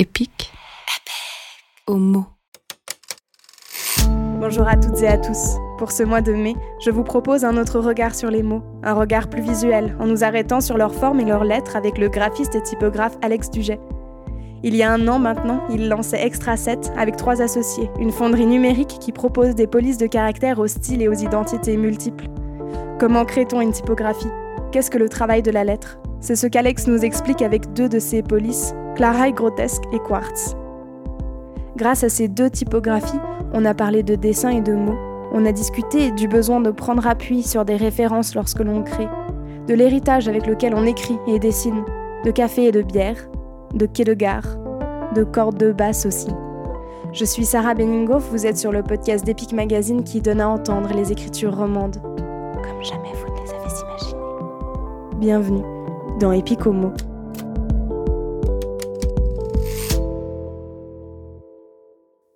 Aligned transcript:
Épique. 0.00 0.50
Au 1.86 1.96
mot. 1.96 2.24
Bonjour 4.38 4.66
à 4.66 4.76
toutes 4.76 5.02
et 5.02 5.06
à 5.06 5.18
tous. 5.18 5.58
Pour 5.76 5.92
ce 5.92 6.02
mois 6.02 6.22
de 6.22 6.32
mai, 6.32 6.56
je 6.82 6.90
vous 6.90 7.04
propose 7.04 7.44
un 7.44 7.58
autre 7.58 7.78
regard 7.80 8.14
sur 8.14 8.30
les 8.30 8.42
mots, 8.42 8.62
un 8.82 8.94
regard 8.94 9.28
plus 9.28 9.42
visuel, 9.42 9.94
en 10.00 10.06
nous 10.06 10.24
arrêtant 10.24 10.62
sur 10.62 10.78
leur 10.78 10.94
forme 10.94 11.20
et 11.20 11.26
leurs 11.26 11.44
lettres 11.44 11.76
avec 11.76 11.98
le 11.98 12.08
graphiste 12.08 12.54
et 12.54 12.62
typographe 12.62 13.18
Alex 13.20 13.50
Duget. 13.50 13.78
Il 14.62 14.74
y 14.74 14.82
a 14.82 14.90
un 14.90 15.06
an 15.06 15.18
maintenant, 15.18 15.60
il 15.68 15.90
lançait 15.90 16.24
Extra 16.24 16.56
7 16.56 16.92
avec 16.96 17.16
trois 17.16 17.42
associés, 17.42 17.90
une 17.98 18.10
fonderie 18.10 18.46
numérique 18.46 18.96
qui 19.00 19.12
propose 19.12 19.54
des 19.54 19.66
polices 19.66 19.98
de 19.98 20.06
caractères 20.06 20.60
aux 20.60 20.66
styles 20.66 21.02
et 21.02 21.08
aux 21.08 21.12
identités 21.12 21.76
multiples. 21.76 22.28
Comment 22.98 23.26
crée-t-on 23.26 23.60
une 23.60 23.72
typographie? 23.72 24.32
Qu'est-ce 24.72 24.90
que 24.90 24.96
le 24.96 25.10
travail 25.10 25.42
de 25.42 25.50
la 25.50 25.64
lettre? 25.64 25.98
C'est 26.20 26.36
ce 26.36 26.46
qu'Alex 26.46 26.86
nous 26.86 27.02
explique 27.02 27.40
avec 27.40 27.72
deux 27.72 27.88
de 27.88 27.98
ses 27.98 28.22
polices, 28.22 28.74
Claraille 28.94 29.32
Grotesque 29.32 29.82
et 29.92 29.98
Quartz. 29.98 30.54
Grâce 31.76 32.04
à 32.04 32.10
ces 32.10 32.28
deux 32.28 32.50
typographies, 32.50 33.20
on 33.54 33.64
a 33.64 33.72
parlé 33.72 34.02
de 34.02 34.16
dessin 34.16 34.50
et 34.50 34.60
de 34.60 34.74
mots. 34.74 34.98
On 35.32 35.46
a 35.46 35.52
discuté 35.52 36.10
du 36.10 36.28
besoin 36.28 36.60
de 36.60 36.70
prendre 36.70 37.06
appui 37.06 37.42
sur 37.42 37.64
des 37.64 37.76
références 37.76 38.34
lorsque 38.34 38.60
l'on 38.60 38.82
crée, 38.82 39.08
de 39.66 39.72
l'héritage 39.72 40.28
avec 40.28 40.46
lequel 40.46 40.74
on 40.74 40.84
écrit 40.84 41.18
et 41.26 41.38
dessine, 41.38 41.84
de 42.24 42.30
café 42.30 42.64
et 42.64 42.72
de 42.72 42.82
bière, 42.82 43.30
de 43.72 43.86
quai 43.86 44.04
de 44.04 44.12
gare, 44.12 44.58
de 45.14 45.24
cordes 45.24 45.56
de 45.56 45.72
basse 45.72 46.04
aussi. 46.04 46.28
Je 47.12 47.24
suis 47.24 47.46
Sarah 47.46 47.74
Benningoff, 47.74 48.28
vous 48.30 48.46
êtes 48.46 48.58
sur 48.58 48.72
le 48.72 48.82
podcast 48.82 49.24
d'Epic 49.24 49.54
Magazine 49.54 50.04
qui 50.04 50.20
donne 50.20 50.42
à 50.42 50.48
entendre 50.50 50.92
les 50.94 51.12
écritures 51.12 51.56
romandes, 51.56 51.96
comme 52.02 52.84
jamais 52.84 53.12
vous 53.14 53.32
ne 53.32 53.40
les 53.42 53.50
avez 53.54 53.70
imaginées. 53.80 54.20
Bienvenue 55.16 55.79
dans 56.20 56.32
Epic 56.32 56.66
Homo. 56.66 56.92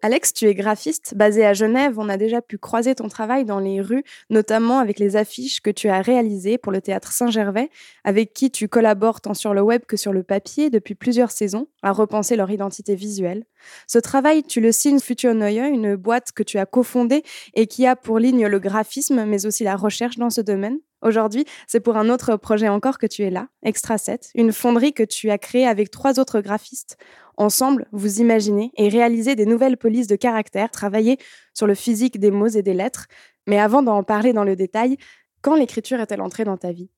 Alex, 0.01 0.33
tu 0.33 0.47
es 0.47 0.55
graphiste 0.55 1.15
basé 1.17 1.45
à 1.45 1.53
Genève. 1.53 1.99
On 1.99 2.09
a 2.09 2.17
déjà 2.17 2.41
pu 2.41 2.57
croiser 2.57 2.95
ton 2.95 3.09
travail 3.09 3.45
dans 3.45 3.59
les 3.59 3.83
rues, 3.83 4.03
notamment 4.31 4.79
avec 4.79 4.99
les 4.99 5.17
affiches 5.17 5.61
que 5.61 5.71
tu 5.71 5.89
as 5.89 6.01
réalisées 6.01 6.57
pour 6.57 6.73
le 6.73 6.81
théâtre 6.81 7.13
Saint-Gervais, 7.13 7.71
avec 8.05 8.33
qui 8.33 8.51
tu 8.51 8.69
collabores 8.69 9.21
tant 9.21 9.35
sur 9.35 9.53
le 9.53 9.61
web 9.61 9.83
que 9.87 9.97
sur 9.97 10.13
le 10.13 10.23
papier 10.23 10.71
depuis 10.71 10.95
plusieurs 10.95 11.31
saisons 11.31 11.69
à 11.83 11.93
repenser 11.93 12.37
leur 12.37 12.51
identité 12.51 12.95
visuelle. 12.95 13.45
Ce 13.87 13.99
travail, 13.99 14.43
tu 14.45 14.61
le 14.61 14.73
signes 14.73 15.01
Future 15.01 15.35
Neue, 15.35 15.69
une 15.69 15.97
boîte 15.97 16.33
que 16.33 16.43
tu 16.43 16.59
as 16.59 16.67
cofondée 16.67 17.23
et 17.55 17.67
qui 17.67 17.87
a 17.87 17.97
pour 17.97 18.19
ligne 18.19 18.47
le 18.47 18.59
graphisme, 18.59 19.25
mais 19.25 19.47
aussi 19.47 19.65
la 19.65 19.77
recherche 19.77 20.17
dans 20.17 20.31
ce 20.31 20.41
domaine. 20.41 20.79
Aujourd'hui, 21.05 21.45
c'est 21.67 21.81
pour 21.81 21.99
un 21.99 22.09
autre 22.09 22.37
projet 22.37 22.69
encore 22.69 22.97
que 22.97 23.07
tu 23.07 23.23
es 23.23 23.31
là, 23.31 23.49
Extra 23.63 23.99
7, 23.99 24.31
une 24.35 24.53
fonderie 24.53 24.95
que 24.95 25.03
tu 25.03 25.31
as 25.31 25.37
créée 25.37 25.67
avec 25.67 25.91
trois 25.91 26.19
autres 26.19 26.41
graphistes. 26.41 26.97
Ensemble, 27.37 27.87
vous 27.93 28.21
imaginez 28.21 28.73
et 28.79 28.89
réalisez 28.89 29.37
des 29.37 29.45
nouvelles 29.45 29.77
polices 29.77 30.07
de 30.07 30.17
caractère, 30.17 30.71
travaillez 30.71 31.19
sur 31.53 31.67
le 31.67 31.75
physique 31.75 32.19
des 32.19 32.31
mots 32.31 32.49
et 32.49 32.63
des 32.63 32.73
lettres. 32.73 33.07
Mais 33.47 33.59
avant 33.59 33.83
d'en 33.83 34.03
parler 34.03 34.33
dans 34.33 34.45
le 34.45 34.57
détail, 34.57 34.97
quand 35.43 35.57
l'écriture 35.57 36.01
est-elle 36.01 36.23
entrée 36.23 36.45
dans 36.45 36.57
ta 36.57 36.73
vie? 36.73 36.89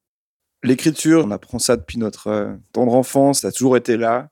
L'écriture, 0.62 1.24
on 1.26 1.32
apprend 1.32 1.58
ça 1.58 1.76
depuis 1.76 1.98
notre 1.98 2.28
euh, 2.28 2.54
tendre 2.72 2.94
enfance, 2.94 3.40
ça 3.40 3.48
a 3.48 3.52
toujours 3.52 3.76
été 3.76 3.96
là. 3.96 4.30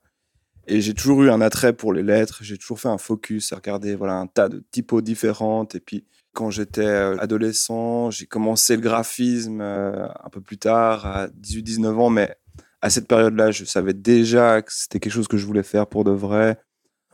Et 0.67 0.79
j'ai 0.79 0.93
toujours 0.93 1.21
eu 1.23 1.29
un 1.29 1.41
attrait 1.41 1.73
pour 1.73 1.91
les 1.91 2.01
lettres, 2.01 2.39
j'ai 2.43 2.57
toujours 2.57 2.79
fait 2.79 2.87
un 2.87 2.97
focus 2.97 3.51
à 3.51 3.57
regarder 3.57 3.95
voilà, 3.95 4.15
un 4.15 4.27
tas 4.27 4.47
de 4.47 4.63
typos 4.71 5.01
différentes. 5.01 5.75
Et 5.75 5.79
puis, 5.81 6.05
quand 6.35 6.51
j'étais 6.51 6.85
euh, 6.85 7.17
adolescent, 7.17 8.11
j'ai 8.11 8.27
commencé 8.27 8.75
le 8.75 8.81
graphisme 8.81 9.61
euh, 9.61 10.07
un 10.23 10.29
peu 10.29 10.41
plus 10.41 10.59
tard, 10.59 11.05
à 11.07 11.27
18-19 11.27 11.87
ans, 11.95 12.09
mais 12.11 12.35
à 12.81 12.91
cette 12.91 13.07
période-là, 13.07 13.49
je 13.49 13.65
savais 13.65 13.93
déjà 13.93 14.61
que 14.61 14.71
c'était 14.71 14.99
quelque 14.99 15.13
chose 15.13 15.27
que 15.27 15.37
je 15.37 15.45
voulais 15.45 15.63
faire 15.63 15.87
pour 15.87 16.03
de 16.03 16.11
vrai, 16.11 16.59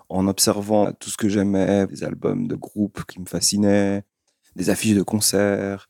en 0.09 0.27
observant 0.27 0.91
tout 0.91 1.09
ce 1.09 1.15
que 1.15 1.29
j'aimais, 1.29 1.87
des 1.87 2.03
albums 2.03 2.47
de 2.47 2.55
groupes 2.55 3.05
qui 3.05 3.21
me 3.21 3.25
fascinaient, 3.25 4.03
des 4.57 4.69
affiches 4.69 4.97
de 4.97 5.03
concerts, 5.03 5.87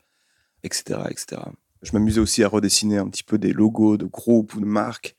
etc., 0.62 1.00
etc. 1.10 1.42
Je 1.82 1.90
m'amusais 1.94 2.20
aussi 2.20 2.44
à 2.44 2.48
redessiner 2.48 2.98
un 2.98 3.08
petit 3.08 3.24
peu 3.24 3.38
des 3.38 3.52
logos 3.52 3.96
de 3.96 4.04
groupes 4.04 4.54
ou 4.54 4.60
de 4.60 4.66
marques. 4.66 5.16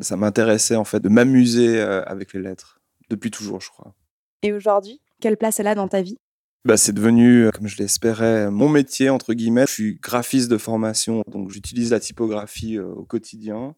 Ça 0.00 0.16
m'intéressait 0.16 0.76
en 0.76 0.84
fait 0.84 1.00
de 1.00 1.08
m'amuser 1.08 1.78
euh, 1.80 2.02
avec 2.04 2.32
les 2.32 2.40
lettres, 2.40 2.80
depuis 3.10 3.30
toujours, 3.30 3.60
je 3.60 3.68
crois. 3.68 3.94
Et 4.42 4.52
aujourd'hui, 4.52 5.00
quelle 5.20 5.36
place 5.36 5.60
elle 5.60 5.66
a 5.66 5.74
dans 5.74 5.88
ta 5.88 6.00
vie? 6.00 6.18
Bah, 6.66 6.76
c'est 6.76 6.92
devenu, 6.92 7.46
euh, 7.46 7.50
comme 7.52 7.68
je 7.68 7.78
l'espérais, 7.78 8.50
mon 8.50 8.68
métier, 8.68 9.08
entre 9.08 9.34
guillemets. 9.34 9.66
Je 9.68 9.72
suis 9.72 9.94
graphiste 10.02 10.50
de 10.50 10.58
formation, 10.58 11.22
donc 11.28 11.50
j'utilise 11.50 11.92
la 11.92 12.00
typographie 12.00 12.76
euh, 12.76 12.86
au 12.88 13.04
quotidien 13.04 13.76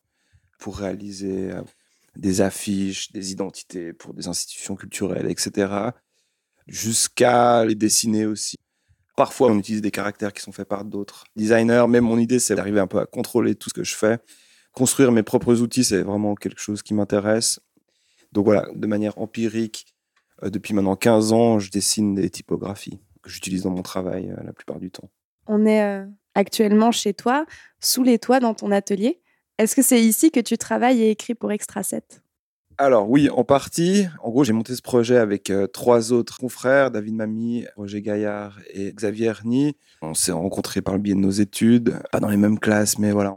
pour 0.58 0.78
réaliser 0.78 1.52
euh, 1.52 1.62
des 2.16 2.40
affiches, 2.40 3.12
des 3.12 3.30
identités 3.30 3.92
pour 3.92 4.14
des 4.14 4.26
institutions 4.26 4.74
culturelles, 4.74 5.30
etc. 5.30 5.90
Jusqu'à 6.66 7.64
les 7.66 7.74
dessiner 7.74 8.24
aussi. 8.24 8.56
Parfois, 9.16 9.50
on 9.50 9.58
utilise 9.58 9.82
des 9.82 9.90
caractères 9.90 10.32
qui 10.32 10.40
sont 10.40 10.52
faits 10.52 10.68
par 10.68 10.84
d'autres 10.84 11.24
designers, 11.36 11.84
mais 11.88 12.00
mon 12.00 12.18
idée, 12.18 12.38
c'est 12.38 12.54
d'arriver 12.54 12.80
un 12.80 12.86
peu 12.86 13.00
à 13.00 13.06
contrôler 13.06 13.54
tout 13.54 13.68
ce 13.68 13.74
que 13.74 13.84
je 13.84 13.96
fais. 13.96 14.18
Construire 14.72 15.12
mes 15.12 15.22
propres 15.22 15.60
outils, 15.60 15.84
c'est 15.84 16.02
vraiment 16.02 16.34
quelque 16.34 16.60
chose 16.60 16.82
qui 16.82 16.94
m'intéresse. 16.94 17.60
Donc 18.32 18.46
voilà, 18.46 18.66
de 18.74 18.86
manière 18.86 19.18
empirique, 19.18 19.86
depuis 20.42 20.74
maintenant 20.74 20.96
15 20.96 21.32
ans, 21.32 21.58
je 21.58 21.70
dessine 21.70 22.14
des 22.14 22.30
typographies 22.30 23.00
que 23.22 23.30
j'utilise 23.30 23.62
dans 23.62 23.70
mon 23.70 23.82
travail 23.82 24.30
euh, 24.30 24.42
la 24.44 24.52
plupart 24.52 24.78
du 24.78 24.90
temps. 24.90 25.10
On 25.46 25.64
est 25.66 26.04
actuellement 26.34 26.92
chez 26.92 27.14
toi, 27.14 27.46
sous 27.80 28.02
les 28.02 28.18
toits 28.18 28.38
dans 28.38 28.52
ton 28.52 28.70
atelier. 28.70 29.20
Est-ce 29.58 29.74
que 29.74 29.82
c'est 29.82 30.00
ici 30.00 30.30
que 30.30 30.40
tu 30.40 30.58
travailles 30.58 31.02
et 31.02 31.10
écris 31.10 31.34
pour 31.34 31.50
Extra 31.52 31.82
7 31.82 32.22
alors 32.80 33.10
oui, 33.10 33.28
en 33.28 33.42
partie. 33.42 34.06
En 34.22 34.30
gros, 34.30 34.44
j'ai 34.44 34.52
monté 34.52 34.72
ce 34.76 34.82
projet 34.82 35.16
avec 35.16 35.50
euh, 35.50 35.66
trois 35.66 36.12
autres 36.12 36.38
confrères, 36.38 36.92
David 36.92 37.14
Mami, 37.14 37.66
Roger 37.74 38.00
Gaillard 38.00 38.60
et 38.72 38.92
Xavier 38.92 39.26
Erny. 39.26 39.76
On 40.00 40.14
s'est 40.14 40.30
rencontrés 40.30 40.80
par 40.80 40.94
le 40.94 41.00
biais 41.00 41.16
de 41.16 41.18
nos 41.18 41.30
études, 41.30 41.98
pas 42.12 42.20
dans 42.20 42.28
les 42.28 42.36
mêmes 42.36 42.60
classes, 42.60 43.00
mais 43.00 43.10
voilà. 43.10 43.36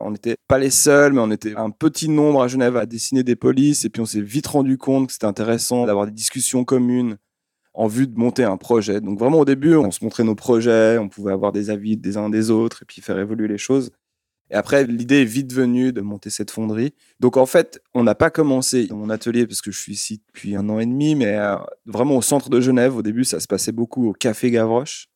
On 0.00 0.10
n'était 0.10 0.36
pas 0.48 0.58
les 0.58 0.70
seuls, 0.70 1.12
mais 1.12 1.20
on 1.20 1.30
était 1.30 1.54
un 1.56 1.70
petit 1.70 2.08
nombre 2.08 2.42
à 2.42 2.48
Genève 2.48 2.76
à 2.76 2.86
dessiner 2.86 3.22
des 3.22 3.36
polices. 3.36 3.84
Et 3.84 3.90
puis 3.90 4.02
on 4.02 4.06
s'est 4.06 4.20
vite 4.20 4.46
rendu 4.46 4.76
compte 4.76 5.06
que 5.06 5.12
c'était 5.12 5.26
intéressant 5.26 5.86
d'avoir 5.86 6.06
des 6.06 6.12
discussions 6.12 6.64
communes 6.64 7.16
en 7.74 7.88
vue 7.88 8.06
de 8.06 8.18
monter 8.18 8.44
un 8.44 8.56
projet. 8.56 9.00
Donc 9.00 9.18
vraiment 9.18 9.40
au 9.40 9.44
début, 9.44 9.74
on 9.76 9.90
se 9.90 10.04
montrait 10.04 10.24
nos 10.24 10.34
projets, 10.34 10.98
on 10.98 11.08
pouvait 11.08 11.32
avoir 11.32 11.52
des 11.52 11.70
avis 11.70 11.96
des 11.96 12.16
uns 12.16 12.30
des 12.30 12.50
autres 12.50 12.82
et 12.82 12.86
puis 12.86 13.02
faire 13.02 13.18
évoluer 13.18 13.48
les 13.48 13.58
choses. 13.58 13.90
Et 14.50 14.54
après, 14.54 14.84
l'idée 14.86 15.22
est 15.22 15.26
vite 15.26 15.52
venue 15.52 15.92
de 15.92 16.00
monter 16.00 16.30
cette 16.30 16.50
fonderie. 16.50 16.94
Donc 17.18 17.36
en 17.36 17.46
fait, 17.46 17.82
on 17.94 18.04
n'a 18.04 18.14
pas 18.14 18.30
commencé 18.30 18.86
dans 18.86 18.96
mon 18.96 19.10
atelier 19.10 19.46
parce 19.46 19.62
que 19.62 19.72
je 19.72 19.80
suis 19.80 19.94
ici 19.94 20.22
depuis 20.28 20.54
un 20.54 20.68
an 20.68 20.78
et 20.78 20.86
demi, 20.86 21.14
mais 21.14 21.34
euh, 21.36 21.56
vraiment 21.86 22.16
au 22.16 22.22
centre 22.22 22.50
de 22.50 22.60
Genève. 22.60 22.96
Au 22.96 23.02
début, 23.02 23.24
ça 23.24 23.40
se 23.40 23.46
passait 23.46 23.72
beaucoup 23.72 24.08
au 24.08 24.12
Café 24.12 24.50
Gavroche. 24.50 25.08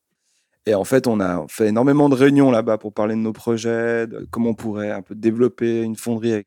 Et 0.68 0.74
en 0.74 0.84
fait, 0.84 1.06
on 1.06 1.18
a 1.18 1.46
fait 1.48 1.68
énormément 1.68 2.10
de 2.10 2.14
réunions 2.14 2.50
là-bas 2.50 2.76
pour 2.76 2.92
parler 2.92 3.14
de 3.14 3.20
nos 3.20 3.32
projets, 3.32 4.06
de 4.06 4.28
comment 4.30 4.50
on 4.50 4.54
pourrait 4.54 4.90
un 4.90 5.00
peu 5.00 5.14
développer 5.14 5.80
une 5.80 5.96
fonderie. 5.96 6.44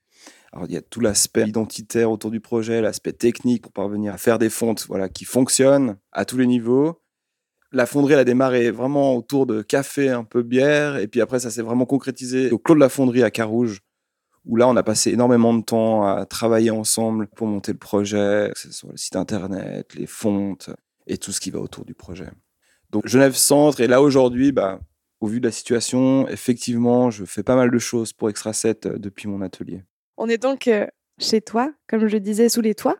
Alors, 0.53 0.67
il 0.67 0.73
y 0.73 0.77
a 0.77 0.81
tout 0.81 0.99
l'aspect 0.99 1.47
identitaire 1.47 2.11
autour 2.11 2.29
du 2.29 2.39
projet, 2.39 2.81
l'aspect 2.81 3.13
technique 3.13 3.63
pour 3.63 3.71
parvenir 3.71 4.13
à 4.13 4.17
faire 4.17 4.37
des 4.37 4.51
fontes 4.51 4.85
voilà, 4.87 5.09
qui 5.09 5.25
fonctionnent 5.25 5.97
à 6.11 6.25
tous 6.25 6.37
les 6.37 6.45
niveaux 6.45 7.01
la 7.71 7.85
fonderie, 7.85 8.13
elle 8.13 8.19
a 8.19 8.25
démarré 8.25 8.69
vraiment 8.69 9.15
autour 9.15 9.45
de 9.45 9.61
café, 9.61 10.09
un 10.09 10.23
peu 10.23 10.43
bière. 10.43 10.97
Et 10.97 11.07
puis 11.07 11.21
après, 11.21 11.39
ça 11.39 11.49
s'est 11.49 11.61
vraiment 11.61 11.85
concrétisé 11.85 12.51
au 12.51 12.59
Clos 12.59 12.75
de 12.75 12.81
la 12.81 12.89
Fonderie 12.89 13.23
à 13.23 13.31
Carouge, 13.31 13.79
où 14.45 14.57
là, 14.57 14.67
on 14.67 14.75
a 14.75 14.83
passé 14.83 15.11
énormément 15.11 15.53
de 15.53 15.63
temps 15.63 16.05
à 16.05 16.25
travailler 16.25 16.69
ensemble 16.69 17.27
pour 17.27 17.47
monter 17.47 17.71
le 17.71 17.77
projet, 17.77 18.51
que 18.53 18.59
ce 18.59 18.73
soit 18.73 18.91
le 18.91 18.97
site 18.97 19.15
internet, 19.15 19.95
les 19.95 20.05
fontes 20.05 20.69
et 21.07 21.17
tout 21.17 21.31
ce 21.31 21.39
qui 21.39 21.49
va 21.49 21.59
autour 21.59 21.85
du 21.85 21.93
projet. 21.93 22.27
Donc, 22.91 23.07
Genève 23.07 23.35
Centre. 23.35 23.81
Et 23.81 23.87
là, 23.87 24.01
aujourd'hui, 24.01 24.51
bah, 24.51 24.79
au 25.21 25.27
vu 25.27 25.39
de 25.39 25.47
la 25.47 25.51
situation, 25.51 26.27
effectivement, 26.27 27.09
je 27.09 27.25
fais 27.25 27.43
pas 27.43 27.55
mal 27.55 27.71
de 27.71 27.79
choses 27.79 28.11
pour 28.13 28.29
Extra 28.29 28.53
7 28.53 28.85
euh, 28.85 28.97
depuis 28.97 29.27
mon 29.27 29.41
atelier. 29.41 29.83
On 30.17 30.27
est 30.27 30.37
donc 30.37 30.67
euh, 30.67 30.85
chez 31.19 31.41
toi, 31.41 31.71
comme 31.87 32.07
je 32.07 32.17
disais, 32.17 32.49
sous 32.49 32.61
les 32.61 32.75
toits. 32.75 32.97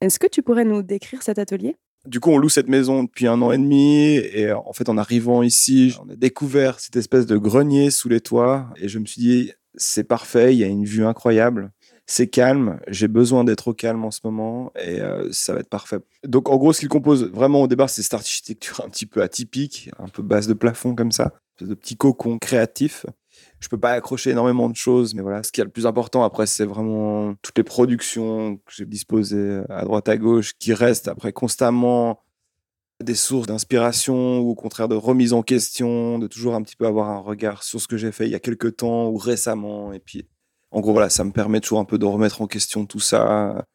Est-ce 0.00 0.18
que 0.18 0.26
tu 0.26 0.42
pourrais 0.42 0.64
nous 0.64 0.82
décrire 0.82 1.22
cet 1.22 1.38
atelier? 1.38 1.76
Du 2.06 2.18
coup, 2.18 2.30
on 2.30 2.38
loue 2.38 2.48
cette 2.48 2.68
maison 2.68 3.04
depuis 3.04 3.28
un 3.28 3.40
an 3.42 3.52
et 3.52 3.58
demi. 3.58 4.16
Et 4.16 4.46
euh, 4.46 4.58
en 4.58 4.72
fait, 4.72 4.88
en 4.88 4.98
arrivant 4.98 5.42
ici, 5.42 5.94
on 6.04 6.10
a 6.10 6.16
découvert 6.16 6.80
cette 6.80 6.96
espèce 6.96 7.26
de 7.26 7.36
grenier 7.36 7.90
sous 7.90 8.08
les 8.08 8.20
toits. 8.20 8.68
Et 8.76 8.88
je 8.88 8.98
me 8.98 9.06
suis 9.06 9.22
dit, 9.22 9.52
c'est 9.76 10.04
parfait, 10.04 10.54
il 10.54 10.58
y 10.58 10.64
a 10.64 10.68
une 10.68 10.84
vue 10.84 11.04
incroyable. 11.04 11.72
C'est 12.06 12.26
calme, 12.26 12.80
j'ai 12.88 13.08
besoin 13.08 13.44
d'être 13.44 13.68
au 13.68 13.74
calme 13.74 14.04
en 14.04 14.10
ce 14.10 14.20
moment 14.24 14.72
et 14.76 15.00
euh, 15.00 15.28
ça 15.32 15.54
va 15.54 15.60
être 15.60 15.68
parfait. 15.68 15.98
Donc 16.24 16.48
en 16.48 16.56
gros, 16.56 16.72
ce 16.72 16.80
qu'il 16.80 16.88
compose 16.88 17.24
vraiment 17.30 17.62
au 17.62 17.68
départ, 17.68 17.88
c'est 17.88 18.02
cette 18.02 18.14
architecture 18.14 18.82
un 18.84 18.88
petit 18.88 19.06
peu 19.06 19.22
atypique, 19.22 19.90
un 19.98 20.08
peu 20.08 20.22
basse 20.22 20.46
de 20.46 20.54
plafond 20.54 20.94
comme 20.94 21.12
ça, 21.12 21.32
de 21.60 21.74
petits 21.74 21.96
cocons 21.96 22.38
créatifs 22.38 23.06
je 23.62 23.68
peux 23.68 23.78
pas 23.78 23.92
accrocher 23.92 24.30
énormément 24.30 24.68
de 24.68 24.76
choses, 24.76 25.14
mais 25.14 25.22
voilà, 25.22 25.42
ce 25.42 25.52
qui 25.52 25.60
est 25.60 25.64
le 25.64 25.70
plus 25.70 25.86
important 25.86 26.24
après, 26.24 26.46
c'est 26.46 26.64
vraiment 26.64 27.34
toutes 27.42 27.56
les 27.56 27.64
productions 27.64 28.56
que 28.56 28.72
j'ai 28.72 28.86
disposées 28.86 29.62
à 29.68 29.84
droite 29.84 30.08
à 30.08 30.16
gauche, 30.16 30.54
qui 30.58 30.74
restent 30.74 31.08
après 31.08 31.32
constamment 31.32 32.20
des 33.02 33.14
sources 33.14 33.46
d'inspiration 33.46 34.40
ou 34.40 34.50
au 34.50 34.54
contraire 34.54 34.88
de 34.88 34.94
remise 34.94 35.32
en 35.32 35.42
question, 35.42 36.18
de 36.18 36.26
toujours 36.26 36.54
un 36.54 36.62
petit 36.62 36.76
peu 36.76 36.86
avoir 36.86 37.08
un 37.08 37.18
regard 37.18 37.62
sur 37.62 37.80
ce 37.80 37.88
que 37.88 37.96
j'ai 37.96 38.12
fait 38.12 38.26
il 38.26 38.32
y 38.32 38.34
a 38.34 38.40
quelques 38.40 38.76
temps 38.76 39.08
ou 39.08 39.16
récemment. 39.16 39.92
Et 39.92 40.00
puis, 40.00 40.26
en 40.72 40.80
gros, 40.80 40.92
voilà, 40.92 41.10
ça 41.10 41.24
me 41.24 41.30
permet 41.30 41.60
toujours 41.60 41.78
un 41.78 41.84
peu 41.84 41.98
de 41.98 42.04
remettre 42.04 42.42
en 42.42 42.46
question 42.46 42.86
tout 42.86 43.00
ça. 43.00 43.66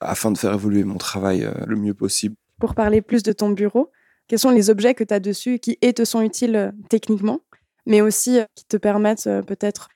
afin 0.00 0.30
de 0.30 0.38
faire 0.38 0.52
évoluer 0.54 0.84
mon 0.84 0.98
travail 0.98 1.48
le 1.66 1.76
mieux 1.76 1.94
possible. 1.94 2.36
Pour 2.60 2.74
parler 2.74 3.00
plus 3.02 3.22
de 3.22 3.32
ton 3.32 3.50
bureau, 3.50 3.90
quels 4.28 4.38
sont 4.38 4.50
les 4.50 4.70
objets 4.70 4.94
que 4.94 5.04
tu 5.04 5.14
as 5.14 5.20
dessus 5.20 5.58
qui 5.58 5.78
et 5.82 5.92
te 5.92 6.04
sont 6.04 6.20
utiles 6.20 6.72
techniquement, 6.88 7.40
mais 7.86 8.00
aussi 8.00 8.38
qui 8.54 8.64
te 8.64 8.76
permettent 8.76 9.28
peut-être 9.46 9.88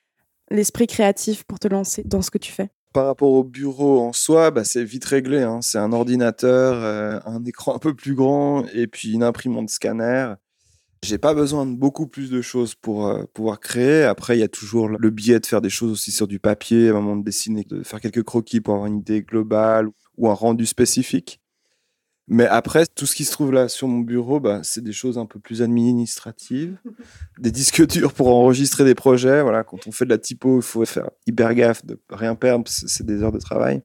l'esprit 0.50 0.86
créatif 0.86 1.44
pour 1.44 1.58
te 1.58 1.68
lancer 1.68 2.02
dans 2.04 2.22
ce 2.22 2.30
que 2.30 2.38
tu 2.38 2.52
fais? 2.52 2.70
Par 2.92 3.06
rapport 3.06 3.30
au 3.30 3.44
bureau 3.44 4.00
en 4.00 4.12
soi, 4.12 4.50
bah, 4.50 4.64
c'est 4.64 4.82
vite 4.82 5.04
réglé. 5.04 5.42
Hein. 5.42 5.60
C'est 5.60 5.78
un 5.78 5.92
ordinateur, 5.92 6.74
euh, 6.82 7.20
un 7.26 7.44
écran 7.44 7.74
un 7.74 7.78
peu 7.78 7.94
plus 7.94 8.14
grand 8.14 8.64
et 8.72 8.86
puis 8.86 9.12
une 9.12 9.22
imprimante 9.22 9.68
scanner. 9.68 10.32
J'ai 11.02 11.18
pas 11.18 11.32
besoin 11.34 11.64
de 11.64 11.76
beaucoup 11.76 12.06
plus 12.08 12.30
de 12.30 12.42
choses 12.42 12.74
pour 12.74 13.06
euh, 13.06 13.24
pouvoir 13.32 13.60
créer. 13.60 14.02
Après, 14.02 14.36
il 14.36 14.40
y 14.40 14.44
a 14.44 14.48
toujours 14.48 14.88
le 14.88 15.10
biais 15.10 15.38
de 15.38 15.46
faire 15.46 15.60
des 15.60 15.70
choses 15.70 15.92
aussi 15.92 16.10
sur 16.10 16.26
du 16.26 16.40
papier, 16.40 16.88
à 16.88 16.92
un 16.92 16.94
moment 16.94 17.16
de 17.16 17.24
dessiner, 17.24 17.62
de 17.64 17.82
faire 17.82 18.00
quelques 18.00 18.24
croquis 18.24 18.60
pour 18.60 18.74
avoir 18.74 18.88
une 18.88 18.98
idée 18.98 19.22
globale 19.22 19.88
ou 20.16 20.28
un 20.28 20.34
rendu 20.34 20.66
spécifique. 20.66 21.40
Mais 22.30 22.46
après, 22.46 22.84
tout 22.86 23.06
ce 23.06 23.14
qui 23.16 23.24
se 23.24 23.32
trouve 23.32 23.52
là 23.52 23.68
sur 23.68 23.88
mon 23.88 24.00
bureau, 24.00 24.38
bah, 24.38 24.60
c'est 24.62 24.84
des 24.84 24.92
choses 24.92 25.16
un 25.16 25.24
peu 25.24 25.40
plus 25.40 25.62
administratives. 25.62 26.76
Des 27.38 27.50
disques 27.50 27.86
durs 27.86 28.12
pour 28.12 28.28
enregistrer 28.28 28.84
des 28.84 28.94
projets. 28.94 29.40
Voilà, 29.40 29.64
quand 29.64 29.86
on 29.86 29.92
fait 29.92 30.04
de 30.04 30.10
la 30.10 30.18
typo, 30.18 30.58
il 30.58 30.62
faut 30.62 30.84
faire 30.84 31.10
hyper 31.26 31.54
gaffe 31.54 31.86
de 31.86 31.98
rien 32.10 32.34
perdre, 32.34 32.64
c'est 32.68 33.06
des 33.06 33.22
heures 33.22 33.32
de 33.32 33.38
travail. 33.38 33.82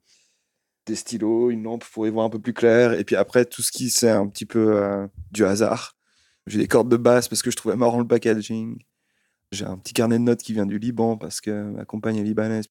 Des 0.88 0.96
stylos, 0.96 1.52
une 1.52 1.64
lampe 1.64 1.86
pour 1.86 2.06
y 2.06 2.10
voir 2.10 2.26
un 2.26 2.30
peu 2.30 2.40
plus 2.40 2.54
clair. 2.54 2.94
Et 2.94 3.06
puis 3.06 3.16
après, 3.16 3.46
tout 3.46 3.62
ce 3.62 3.72
qui 3.72 3.90
c'est 3.90 4.10
un 4.10 4.28
petit 4.28 4.46
peu 4.46 4.76
euh, 4.76 5.08
du 5.32 5.46
hasard. 5.46 5.96
J'ai 6.48 6.60
des 6.60 6.68
cordes 6.68 6.90
de 6.90 6.98
basse 6.98 7.28
parce 7.28 7.42
que 7.42 7.52
je 7.52 7.56
trouvais 7.56 7.76
marrant 7.76 8.00
le 8.00 8.08
packaging. 8.08 8.78
J'ai 9.52 9.66
un 9.66 9.78
petit 9.78 9.94
carnet 9.94 10.18
de 10.18 10.24
notes 10.24 10.42
qui 10.42 10.54
vient 10.54 10.66
du 10.66 10.80
Liban 10.80 11.16
parce 11.18 11.40
que 11.40 11.64
ma 11.64 11.86
compagne 11.86 12.18
est 12.18 12.24
libanaise. 12.24 12.66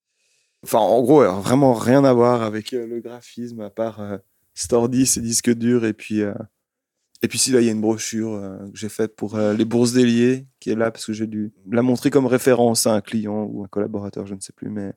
Enfin, 0.64 0.78
en 0.78 1.02
gros, 1.02 1.22
vraiment 1.40 1.74
rien 1.74 2.04
à 2.04 2.12
voir 2.12 2.42
avec 2.42 2.72
euh, 2.72 2.86
le 2.86 3.00
graphisme 3.00 3.60
à 3.60 3.70
part 3.70 4.00
euh, 4.00 4.18
Stordy, 4.54 5.06
c'est 5.06 5.20
disque 5.20 5.50
dur. 5.50 5.84
Et 5.84 5.92
puis, 5.92 6.22
euh, 6.22 6.34
et 7.22 7.28
puis 7.28 7.38
si 7.38 7.50
là, 7.50 7.60
il 7.60 7.66
y 7.66 7.68
a 7.68 7.72
une 7.72 7.80
brochure 7.80 8.34
euh, 8.34 8.58
que 8.70 8.78
j'ai 8.78 8.88
faite 8.88 9.16
pour 9.16 9.38
les 9.38 9.64
bourses 9.64 9.92
déliées, 9.92 10.46
qui 10.60 10.70
est 10.70 10.76
là 10.76 10.90
parce 10.90 11.06
que 11.06 11.12
j'ai 11.12 11.26
dû 11.26 11.52
la 11.70 11.82
montrer 11.82 12.10
comme 12.10 12.26
référence 12.26 12.86
à 12.86 12.94
un 12.94 13.00
client 13.00 13.44
ou 13.44 13.64
un 13.64 13.68
collaborateur, 13.68 14.26
je 14.26 14.34
ne 14.34 14.40
sais 14.40 14.52
plus. 14.52 14.70
Mais, 14.70 14.92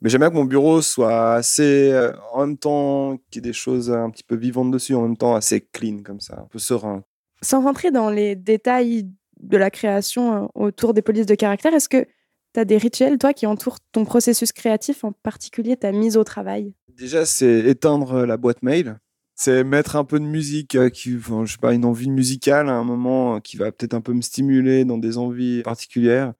mais 0.00 0.10
j'aime 0.10 0.20
bien 0.20 0.30
que 0.30 0.34
mon 0.34 0.44
bureau 0.44 0.82
soit 0.82 1.34
assez, 1.34 1.92
en 2.32 2.46
même 2.46 2.58
temps, 2.58 3.18
qu'il 3.30 3.44
y 3.44 3.46
ait 3.46 3.50
des 3.50 3.52
choses 3.52 3.90
un 3.90 4.10
petit 4.10 4.24
peu 4.24 4.36
vivantes 4.36 4.70
dessus, 4.70 4.94
en 4.94 5.02
même 5.02 5.16
temps 5.16 5.34
assez 5.34 5.60
clean 5.60 6.02
comme 6.02 6.20
ça, 6.20 6.40
un 6.40 6.46
peu 6.46 6.58
serein. 6.58 7.04
Sans 7.42 7.62
rentrer 7.62 7.90
dans 7.90 8.10
les 8.10 8.36
détails 8.36 9.08
de 9.40 9.56
la 9.56 9.70
création 9.70 10.50
autour 10.54 10.94
des 10.94 11.02
polices 11.02 11.26
de 11.26 11.34
caractère, 11.34 11.72
est-ce 11.74 11.88
que 11.88 12.06
tu 12.54 12.60
as 12.60 12.64
des 12.64 12.76
rituels, 12.76 13.18
toi, 13.18 13.32
qui 13.32 13.46
entourent 13.46 13.78
ton 13.92 14.04
processus 14.04 14.52
créatif, 14.52 15.04
en 15.04 15.12
particulier 15.12 15.76
ta 15.76 15.92
mise 15.92 16.16
au 16.16 16.24
travail? 16.24 16.74
Déjà, 16.88 17.24
c'est 17.24 17.60
éteindre 17.60 18.26
la 18.26 18.36
boîte 18.36 18.62
mail. 18.62 18.98
C'est 19.34 19.64
mettre 19.64 19.96
un 19.96 20.04
peu 20.04 20.20
de 20.20 20.24
musique, 20.24 20.74
euh, 20.74 20.90
qui, 20.90 21.12
je 21.12 21.52
sais 21.52 21.58
pas, 21.58 21.72
une 21.72 21.86
envie 21.86 22.10
musicale 22.10 22.68
à 22.68 22.74
un 22.74 22.84
moment 22.84 23.36
euh, 23.36 23.40
qui 23.40 23.56
va 23.56 23.72
peut-être 23.72 23.94
un 23.94 24.02
peu 24.02 24.12
me 24.12 24.20
stimuler 24.20 24.84
dans 24.84 24.98
des 24.98 25.16
envies 25.16 25.62
particulières. 25.62 26.34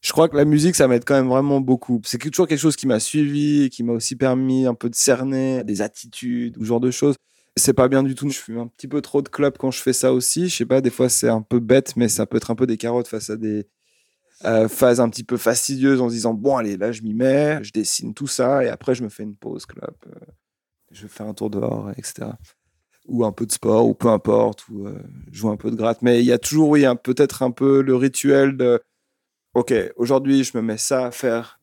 Je 0.00 0.12
crois 0.12 0.28
que 0.30 0.36
la 0.36 0.46
musique, 0.46 0.74
ça 0.74 0.88
m'aide 0.88 1.04
quand 1.04 1.14
même 1.14 1.28
vraiment 1.28 1.60
beaucoup. 1.60 2.00
C'est 2.04 2.18
toujours 2.18 2.48
quelque 2.48 2.58
chose 2.58 2.76
qui 2.76 2.86
m'a 2.86 3.00
suivi 3.00 3.64
et 3.64 3.68
qui 3.68 3.82
m'a 3.82 3.92
aussi 3.92 4.16
permis 4.16 4.66
un 4.66 4.74
peu 4.74 4.88
de 4.88 4.94
cerner 4.94 5.62
des 5.62 5.82
attitudes 5.82 6.56
ou 6.56 6.62
ce 6.62 6.68
genre 6.68 6.80
de 6.80 6.90
choses. 6.90 7.16
C'est 7.56 7.74
pas 7.74 7.88
bien 7.88 8.02
du 8.02 8.14
tout. 8.14 8.28
Je 8.30 8.38
fume 8.38 8.58
un 8.58 8.66
petit 8.66 8.88
peu 8.88 9.02
trop 9.02 9.22
de 9.22 9.28
club 9.28 9.56
quand 9.58 9.70
je 9.70 9.80
fais 9.80 9.92
ça 9.92 10.12
aussi. 10.12 10.48
Je 10.48 10.56
sais 10.56 10.66
pas, 10.66 10.80
des 10.80 10.90
fois 10.90 11.08
c'est 11.08 11.28
un 11.28 11.42
peu 11.42 11.60
bête, 11.60 11.96
mais 11.96 12.08
ça 12.08 12.26
peut 12.26 12.36
être 12.38 12.50
un 12.50 12.54
peu 12.54 12.66
des 12.66 12.76
carottes 12.76 13.08
face 13.08 13.30
à 13.30 13.36
des, 13.36 13.66
euh, 14.44 14.66
phase 14.68 14.98
un 15.00 15.08
petit 15.08 15.22
peu 15.22 15.36
fastidieuse 15.36 16.00
en 16.00 16.08
se 16.08 16.14
disant 16.14 16.34
bon 16.34 16.56
allez 16.56 16.76
là 16.76 16.90
je 16.90 17.02
m'y 17.02 17.14
mets, 17.14 17.62
je 17.62 17.70
dessine 17.70 18.12
tout 18.12 18.26
ça 18.26 18.64
et 18.64 18.68
après 18.68 18.94
je 18.96 19.04
me 19.04 19.08
fais 19.08 19.22
une 19.22 19.36
pause 19.36 19.66
club, 19.66 19.94
euh, 20.08 20.18
je 20.90 21.06
fais 21.06 21.22
un 21.22 21.32
tour 21.32 21.48
dehors 21.48 21.90
etc. 21.96 22.30
Ou 23.06 23.24
un 23.24 23.30
peu 23.30 23.46
de 23.46 23.52
sport 23.52 23.86
ou 23.86 23.94
peu 23.94 24.08
importe 24.08 24.68
ou 24.68 24.88
euh, 24.88 24.98
jouer 25.30 25.52
un 25.52 25.56
peu 25.56 25.70
de 25.70 25.76
gratte. 25.76 26.02
Mais 26.02 26.20
il 26.20 26.26
y 26.26 26.32
a 26.32 26.38
toujours 26.38 26.70
oui 26.70 26.84
peut-être 27.04 27.42
un 27.42 27.52
peu 27.52 27.82
le 27.82 27.94
rituel 27.94 28.56
de 28.56 28.82
ok 29.54 29.72
aujourd'hui 29.96 30.42
je 30.42 30.56
me 30.56 30.62
mets 30.62 30.78
ça 30.78 31.06
à 31.06 31.10
faire 31.12 31.60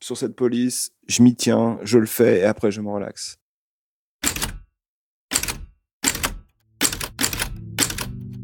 sur 0.00 0.16
cette 0.18 0.36
police, 0.36 0.92
je 1.08 1.22
m'y 1.22 1.34
tiens, 1.34 1.78
je 1.82 1.98
le 1.98 2.06
fais 2.06 2.40
et 2.40 2.44
après 2.44 2.70
je 2.70 2.82
me 2.82 2.90
relaxe. 2.90 3.38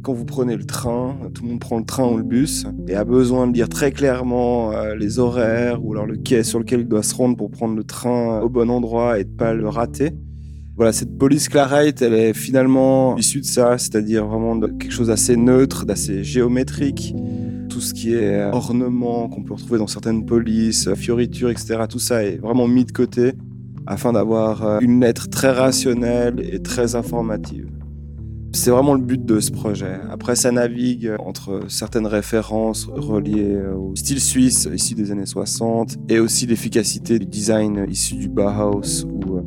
Quand 0.05 0.13
vous 0.13 0.27
prenez 0.27 0.55
le 0.55 0.67
train, 0.67 1.17
tout 1.33 1.43
le 1.43 1.49
monde 1.49 1.61
prend 1.61 1.79
le 1.79 1.85
train 1.85 2.07
ou 2.07 2.19
le 2.19 2.23
bus 2.23 2.67
et 2.89 2.95
a 2.95 3.05
besoin 3.05 3.47
de 3.47 3.53
dire 3.53 3.71
très 3.71 3.91
clairement 3.91 4.71
euh, 4.73 4.95
les 4.95 5.19
horaires 5.19 5.83
ou 5.83 5.95
alors 5.95 6.05
le 6.05 6.17
quai 6.17 6.45
sur 6.45 6.59
lequel 6.59 6.81
il 6.81 6.89
doit 6.89 7.03
se 7.03 7.15
rendre 7.15 7.39
pour 7.39 7.51
prendre 7.51 7.75
le 7.75 7.85
train 7.85 8.41
au 8.41 8.51
bon 8.51 8.71
endroit 8.71 9.19
et 9.19 9.25
de 9.25 9.31
pas 9.31 9.55
le 9.55 9.67
rater. 9.67 10.11
Voilà, 10.77 10.93
cette 10.93 11.17
police 11.17 11.49
Clarite, 11.49 12.03
elle 12.03 12.13
est 12.13 12.35
finalement 12.35 13.17
issue 13.17 13.41
de 13.41 13.47
ça, 13.47 13.79
c'est-à-dire 13.79 14.27
vraiment 14.27 14.61
quelque 14.61 14.93
chose 14.93 15.07
d'assez 15.07 15.37
neutre, 15.37 15.87
d'assez 15.87 16.23
géométrique. 16.23 17.15
Tout 17.71 17.81
ce 17.81 17.95
qui 17.95 18.13
est 18.13 18.45
ornement 18.53 19.29
qu'on 19.29 19.43
peut 19.43 19.55
retrouver 19.55 19.79
dans 19.79 19.87
certaines 19.87 20.27
polices, 20.27 20.93
fioritures, 20.95 21.49
etc., 21.49 21.85
tout 21.89 21.99
ça 21.99 22.25
est 22.25 22.37
vraiment 22.37 22.69
mis 22.69 22.85
de 22.85 22.93
côté 22.93 23.33
afin 23.87 24.13
d'avoir 24.13 24.67
euh, 24.67 24.79
une 24.81 25.01
lettre 25.01 25.31
très 25.31 25.51
rationnelle 25.51 26.41
et 26.41 26.61
très 26.61 26.95
informative. 26.95 27.69
C'est 28.55 28.71
vraiment 28.71 28.95
le 28.95 29.03
but 29.03 29.23
de 29.25 29.41
ce 29.41 29.51
projet. 29.51 29.99
Après, 30.11 30.37
ça 30.37 30.53
navigue 30.53 31.13
entre 31.19 31.63
certaines 31.69 32.07
références 32.07 32.87
reliées 32.87 33.61
au 33.77 33.97
style 33.97 34.21
suisse 34.21 34.69
ici 34.73 34.95
des 34.95 35.11
années 35.11 35.27
60 35.27 35.97
et 36.09 36.21
aussi 36.21 36.47
l'efficacité 36.47 37.19
du 37.19 37.27
design 37.27 37.85
issu 37.91 38.15
du 38.15 38.29
Bauhaus 38.29 39.05
où 39.07 39.39
euh, 39.39 39.43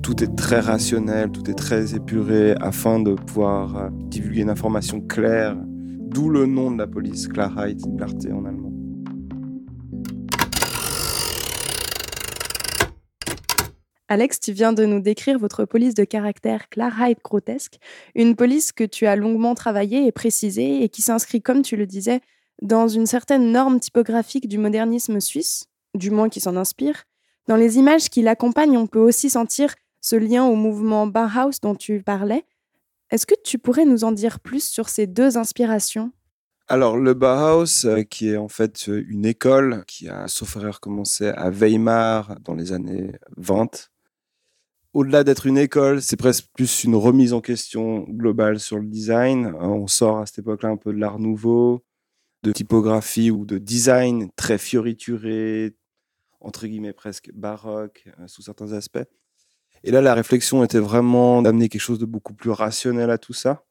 tout 0.00 0.24
est 0.24 0.34
très 0.34 0.60
rationnel, 0.60 1.30
tout 1.30 1.48
est 1.50 1.54
très 1.54 1.94
épuré 1.94 2.54
afin 2.58 3.00
de 3.00 3.12
pouvoir 3.12 3.76
euh, 3.76 3.88
divulguer 4.06 4.40
une 4.40 4.50
information 4.50 5.02
claire, 5.02 5.54
d'où 6.00 6.30
le 6.30 6.46
nom 6.46 6.70
de 6.70 6.78
la 6.78 6.86
police, 6.86 7.28
Klarheit, 7.28 7.76
clarté 7.98 8.32
en 8.32 8.46
allemand. 8.46 8.72
Alex, 14.12 14.40
tu 14.40 14.52
viens 14.52 14.74
de 14.74 14.84
nous 14.84 15.00
décrire 15.00 15.38
votre 15.38 15.64
police 15.64 15.94
de 15.94 16.04
caractère 16.04 16.68
Klarheit 16.68 17.16
grotesque, 17.24 17.78
une 18.14 18.36
police 18.36 18.70
que 18.70 18.84
tu 18.84 19.06
as 19.06 19.16
longuement 19.16 19.54
travaillée 19.54 20.06
et 20.06 20.12
précisée 20.12 20.82
et 20.82 20.90
qui 20.90 21.00
s'inscrit, 21.00 21.40
comme 21.40 21.62
tu 21.62 21.76
le 21.76 21.86
disais, 21.86 22.20
dans 22.60 22.88
une 22.88 23.06
certaine 23.06 23.52
norme 23.52 23.80
typographique 23.80 24.48
du 24.48 24.58
modernisme 24.58 25.18
suisse, 25.18 25.64
du 25.94 26.10
moins 26.10 26.28
qui 26.28 26.40
s'en 26.40 26.56
inspire. 26.56 27.04
Dans 27.48 27.56
les 27.56 27.78
images 27.78 28.10
qui 28.10 28.20
l'accompagnent, 28.20 28.76
on 28.76 28.86
peut 28.86 28.98
aussi 28.98 29.30
sentir 29.30 29.74
ce 30.02 30.16
lien 30.16 30.44
au 30.44 30.56
mouvement 30.56 31.06
Bauhaus 31.06 31.60
dont 31.62 31.74
tu 31.74 32.02
parlais. 32.02 32.44
Est-ce 33.10 33.24
que 33.24 33.34
tu 33.42 33.56
pourrais 33.56 33.86
nous 33.86 34.04
en 34.04 34.12
dire 34.12 34.40
plus 34.40 34.68
sur 34.68 34.90
ces 34.90 35.06
deux 35.06 35.38
inspirations? 35.38 36.12
Alors, 36.68 36.98
le 36.98 37.14
Bauhaus, 37.14 37.86
euh, 37.86 38.02
qui 38.02 38.28
est 38.28 38.36
en 38.36 38.48
fait 38.48 38.88
une 38.88 39.24
école 39.24 39.84
qui 39.86 40.10
a, 40.10 40.28
sauf 40.28 40.56
erreur, 40.56 40.80
commencé 40.80 41.28
à 41.28 41.48
Weimar 41.48 42.36
dans 42.42 42.54
les 42.54 42.72
années 42.72 43.12
20, 43.38 43.88
au-delà 44.94 45.24
d'être 45.24 45.46
une 45.46 45.58
école, 45.58 46.02
c'est 46.02 46.16
presque 46.16 46.46
plus 46.54 46.84
une 46.84 46.94
remise 46.94 47.32
en 47.32 47.40
question 47.40 48.00
globale 48.08 48.60
sur 48.60 48.78
le 48.78 48.86
design. 48.86 49.46
Euh, 49.46 49.60
on 49.60 49.86
sort 49.86 50.18
à 50.18 50.26
cette 50.26 50.40
époque-là 50.40 50.70
un 50.70 50.76
peu 50.76 50.92
de 50.92 50.98
l'art 50.98 51.18
nouveau, 51.18 51.84
de 52.42 52.52
typographie 52.52 53.30
ou 53.30 53.44
de 53.44 53.58
design 53.58 54.30
très 54.36 54.58
fiorituré, 54.58 55.74
entre 56.40 56.66
guillemets 56.66 56.92
presque 56.92 57.30
baroque 57.32 58.04
euh, 58.20 58.26
sous 58.26 58.42
certains 58.42 58.72
aspects. 58.72 59.04
Et 59.84 59.90
là, 59.90 60.00
la 60.00 60.14
réflexion 60.14 60.62
était 60.62 60.78
vraiment 60.78 61.42
d'amener 61.42 61.68
quelque 61.68 61.80
chose 61.80 61.98
de 61.98 62.06
beaucoup 62.06 62.34
plus 62.34 62.50
rationnel 62.50 63.10
à 63.10 63.18
tout 63.18 63.32
ça, 63.32 63.64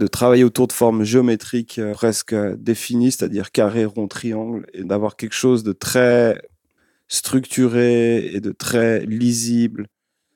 de 0.00 0.06
travailler 0.06 0.44
autour 0.44 0.68
de 0.68 0.72
formes 0.72 1.02
géométriques 1.02 1.78
euh, 1.78 1.94
presque 1.94 2.34
définies, 2.34 3.12
c'est-à-dire 3.12 3.52
carré, 3.52 3.86
rond, 3.86 4.06
triangle, 4.06 4.66
et 4.74 4.84
d'avoir 4.84 5.16
quelque 5.16 5.34
chose 5.34 5.62
de 5.64 5.72
très 5.72 6.42
structuré 7.08 8.26
et 8.34 8.40
de 8.40 8.52
très 8.52 9.04
lisible 9.06 9.86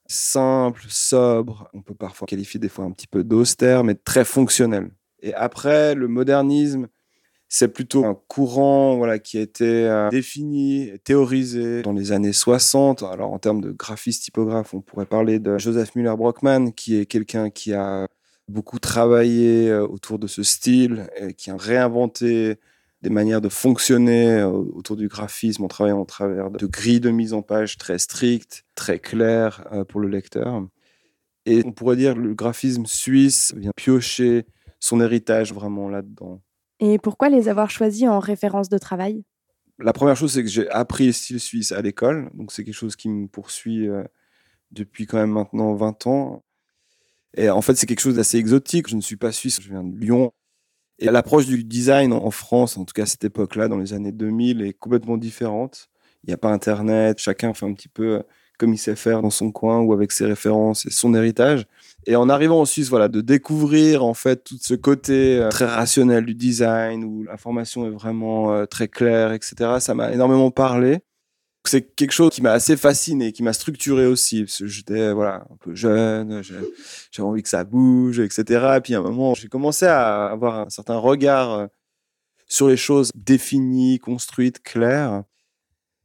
simple, 0.09 0.83
sobre, 0.89 1.69
on 1.73 1.83
peut 1.83 1.95
parfois 1.95 2.27
qualifier 2.27 2.61
des 2.61 2.69
fois 2.69 2.85
un 2.85 2.91
petit 2.91 3.07
peu 3.07 3.25
d'austère, 3.25 3.85
mais 3.85 3.95
très 3.95 4.25
fonctionnel. 4.25 4.91
Et 5.23 5.35
après, 5.35 5.95
le 5.95 6.09
modernisme, 6.09 6.89
c'est 7.49 7.69
plutôt 7.69 8.05
un 8.05 8.19
courant 8.29 8.97
voilà, 8.97 9.19
qui 9.19 9.39
a 9.39 9.41
été 9.41 9.87
euh, 9.87 10.09
défini, 10.11 10.91
théorisé 11.05 11.83
dans 11.83 11.93
les 11.93 12.13
années 12.13 12.33
60. 12.33 13.03
Alors 13.05 13.33
en 13.33 13.39
termes 13.39 13.61
de 13.61 13.71
graphiste 13.71 14.25
typographe, 14.25 14.75
on 14.75 14.81
pourrait 14.81 15.07
parler 15.07 15.39
de 15.39 15.57
Joseph 15.59 15.95
Müller-Brockman, 15.95 16.73
qui 16.73 16.97
est 16.97 17.07
quelqu'un 17.07 17.51
qui 17.51 17.73
a 17.73 18.09
beaucoup 18.49 18.79
travaillé 18.79 19.71
euh, 19.71 19.87
autour 19.87 20.19
de 20.19 20.27
ce 20.27 20.43
style, 20.43 21.07
et 21.17 21.35
qui 21.35 21.51
a 21.51 21.57
réinventé 21.57 22.57
des 23.07 23.15
manières 23.15 23.41
de 23.41 23.49
fonctionner 23.49 24.33
euh, 24.33 24.49
autour 24.49 24.97
du 24.97 25.07
graphisme 25.07 25.63
en 25.63 25.69
travaillant 25.69 26.01
au 26.01 26.05
travers 26.05 26.51
de 26.51 26.67
grilles 26.67 26.99
de 26.99 27.11
mise 27.11 27.35
en 27.35 27.43
page 27.43 27.79
très 27.79 27.99
strictes, 27.99 28.65
très 28.75 28.99
claires 28.99 29.65
euh, 29.73 29.85
pour 29.85 30.01
le 30.01 30.09
lecteur. 30.09 30.67
Et 31.45 31.63
on 31.65 31.71
pourrait 31.71 31.95
dire 31.95 32.15
que 32.15 32.19
le 32.19 32.35
graphisme 32.35 32.85
suisse 32.85 33.55
vient 33.57 33.71
piocher 33.77 34.45
son 34.81 35.01
héritage 35.01 35.55
vraiment 35.55 35.89
là-dedans. 35.89 36.43
Et 36.81 36.99
pourquoi 36.99 37.29
les 37.29 37.49
avoir 37.49 37.71
choisis 37.71 38.09
en 38.09 38.19
référence 38.19 38.69
de 38.69 38.79
travail? 38.79 39.23
La 39.79 39.93
première 39.93 40.17
chose, 40.17 40.33
c'est 40.33 40.43
que 40.43 40.49
j'ai 40.49 40.69
appris 40.71 41.07
le 41.07 41.13
style 41.13 41.39
suisse 41.39 41.71
à 41.71 41.81
l'école, 41.83 42.31
donc 42.35 42.51
c'est 42.51 42.65
quelque 42.65 42.75
chose 42.75 42.97
qui 42.97 43.09
me 43.09 43.29
poursuit 43.29 43.89
euh, 43.89 44.03
depuis 44.73 45.07
quand 45.07 45.19
même 45.19 45.31
maintenant 45.31 45.75
20 45.75 46.09
ans. 46.09 46.43
Et 47.37 47.51
en 47.51 47.63
fait, 47.63 47.77
c'est 47.77 47.87
quelque 47.87 48.01
chose 48.01 48.17
d'assez 48.17 48.39
exotique. 48.39 48.89
Je 48.89 48.97
ne 48.97 49.01
suis 49.01 49.17
pas 49.17 49.31
suisse, 49.31 49.61
je 49.63 49.69
viens 49.69 49.85
de 49.85 49.97
Lyon. 49.97 50.33
Et 50.99 51.07
l'approche 51.07 51.47
du 51.47 51.63
design 51.63 52.13
en 52.13 52.31
France, 52.31 52.79
en 52.79 52.85
tout 52.85 52.93
cas 52.95 53.03
à 53.03 53.07
cette 53.07 53.25
époque-là, 53.25 53.69
dans 53.69 53.79
les 53.79 53.93
années 53.93 54.13
2000, 54.13 54.63
est 54.63 54.73
complètement 54.73 55.19
différente. 55.19 55.89
Il 56.25 56.29
n'y 56.29 56.35
a 56.35 56.39
pas 56.39 56.51
Internet, 56.51 57.19
chacun 57.21 57.53
fait 57.55 57.67
un 57.67 57.75
petit 57.75 57.89
peu 57.89 58.23
comme 58.59 58.73
il 58.73 58.79
sait 58.79 58.97
faire 58.97 59.23
dans 59.23 59.31
son 59.31 59.53
coin 59.53 59.81
ou 59.81 59.93
avec 59.93 60.13
ses 60.13 60.25
références 60.25 60.87
et 60.87 60.91
son 60.91 61.15
héritage. 61.15 61.67
Et 62.07 62.17
en 62.17 62.29
arrivant 62.29 62.61
en 62.61 62.65
Suisse, 62.65 62.89
voilà, 62.89 63.09
de 63.09 63.21
découvrir 63.21 64.05
en 64.05 64.15
fait 64.15 64.45
tout 64.45 64.57
ce 64.61 64.75
côté 64.75 65.39
euh, 65.39 65.49
très 65.49 65.67
rationnel 65.67 66.25
du 66.25 66.35
design 66.35 67.05
où 67.05 67.25
l'information 67.25 67.87
est 67.87 67.91
vraiment 67.91 68.53
euh, 68.53 68.65
très 68.65 68.89
claire, 68.89 69.33
etc. 69.33 69.77
Ça 69.81 69.95
m'a 69.95 70.13
énormément 70.13 70.51
parlé. 70.51 71.01
C'est 71.69 71.95
quelque 71.95 72.13
chose 72.13 72.31
qui 72.31 72.43
m'a 72.43 72.53
assez 72.53 72.77
fasciné, 72.77 73.33
qui 73.33 73.43
m'a 73.43 73.53
structuré 73.53 74.07
aussi, 74.07 74.45
parce 74.45 74.59
que 74.59 74.67
j'étais 74.67 75.13
voilà 75.13 75.47
un 75.51 75.57
peu 75.61 75.75
jeune, 75.75 76.43
j'avais 76.43 77.29
envie 77.29 77.43
que 77.43 77.49
ça 77.49 77.65
bouge, 77.65 78.21
etc. 78.21 78.77
Et 78.77 78.81
puis 78.81 78.95
à 78.95 78.99
un 78.99 79.03
moment, 79.03 79.35
j'ai 79.35 79.49
commencé 79.49 79.87
à 79.87 80.27
avoir 80.27 80.67
un 80.67 80.71
certain 80.71 80.97
regard 80.97 81.53
euh, 81.53 81.67
sur 82.49 82.69
les 82.69 82.77
choses 82.77 83.11
définies, 83.15 83.99
construites, 83.99 84.63
claires. 84.63 85.25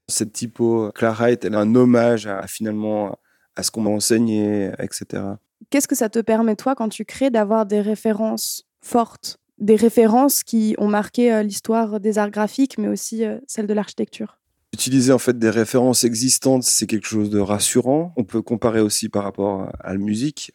Cette 0.08 0.34
typo 0.34 0.92
Clara 0.94 1.32
est 1.32 1.46
un 1.46 1.76
hommage 1.76 2.28
à, 2.28 2.48
finalement 2.48 3.18
à 3.56 3.64
ce 3.64 3.72
qu'on 3.72 3.82
m'a 3.82 3.92
enseigné, 3.92 4.72
etc. 4.80 5.24
Qu'est-ce 5.70 5.88
que 5.88 5.96
ça 5.96 6.10
te 6.10 6.20
permet, 6.20 6.56
toi, 6.56 6.76
quand 6.76 6.90
tu 6.90 7.06
crées, 7.06 7.30
d'avoir 7.30 7.66
des 7.66 7.82
références 7.82 8.66
fortes? 8.82 9.38
Des 9.58 9.76
références 9.76 10.44
qui 10.44 10.76
ont 10.80 10.88
marqué 10.88 11.32
euh, 11.32 11.44
l'histoire 11.44 12.00
des 12.00 12.18
arts 12.18 12.32
graphiques, 12.32 12.78
mais 12.78 12.88
aussi 12.88 13.24
euh, 13.24 13.38
celle 13.48 13.68
de 13.68 13.74
l'architecture? 13.74 14.41
Utiliser 14.74 15.12
en 15.12 15.18
fait 15.18 15.38
des 15.38 15.50
références 15.50 16.06
existantes, 16.06 16.64
c'est 16.64 16.88
quelque 16.88 17.08
chose 17.08 17.30
de 17.30 17.40
rassurant. 17.40 18.14
On 18.16 18.24
peut 18.24 18.42
comparer 18.42 18.80
aussi 18.80 19.10
par 19.10 19.24
rapport 19.24 19.70
à 19.80 19.92
la 19.92 20.00
musique. 20.00 20.54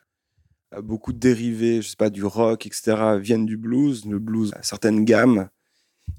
Beaucoup 0.82 1.12
de 1.12 1.18
dérivés, 1.18 1.82
je 1.82 1.88
sais 1.90 1.96
pas, 1.96 2.10
du 2.10 2.24
rock, 2.24 2.66
etc., 2.66 3.18
viennent 3.20 3.46
du 3.46 3.56
blues. 3.56 4.06
Le 4.06 4.18
blues 4.18 4.52
a 4.54 4.62
certaines 4.62 5.04
gammes 5.04 5.48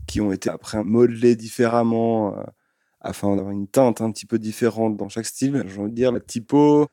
qui 0.05 0.21
ont 0.21 0.31
été 0.31 0.49
après 0.49 0.83
modelées 0.83 1.35
différemment 1.35 2.37
euh, 2.37 2.43
afin 3.01 3.35
d'avoir 3.35 3.51
une 3.51 3.67
teinte 3.67 4.01
un 4.01 4.11
petit 4.11 4.25
peu 4.25 4.39
différente 4.39 4.97
dans 4.97 5.09
chaque 5.09 5.25
style. 5.25 5.63
J'ai 5.67 5.79
envie 5.79 5.91
de 5.91 5.95
dire, 5.95 6.11
la 6.11 6.19
typo, 6.19 6.87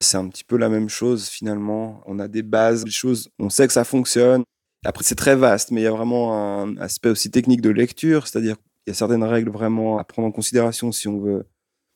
c'est 0.00 0.16
un 0.16 0.28
petit 0.28 0.44
peu 0.44 0.56
la 0.56 0.68
même 0.68 0.88
chose 0.88 1.28
finalement. 1.28 2.02
On 2.06 2.18
a 2.18 2.28
des 2.28 2.42
bases, 2.42 2.84
des 2.84 2.90
choses, 2.90 3.30
on 3.38 3.50
sait 3.50 3.66
que 3.66 3.72
ça 3.72 3.84
fonctionne. 3.84 4.44
Après, 4.84 5.04
c'est 5.04 5.16
très 5.16 5.34
vaste, 5.36 5.72
mais 5.72 5.80
il 5.80 5.84
y 5.84 5.88
a 5.88 5.92
vraiment 5.92 6.62
un 6.62 6.76
aspect 6.78 7.08
aussi 7.10 7.30
technique 7.30 7.60
de 7.60 7.70
lecture, 7.70 8.26
c'est-à-dire 8.28 8.56
qu'il 8.88 8.94
y 8.94 8.96
a 8.96 9.06
certaines 9.06 9.24
règles 9.24 9.50
vraiment 9.50 9.98
à 9.98 10.04
prendre 10.04 10.28
en 10.28 10.32
considération 10.32 10.92
si 10.92 11.08
on 11.08 11.20
veut 11.20 11.46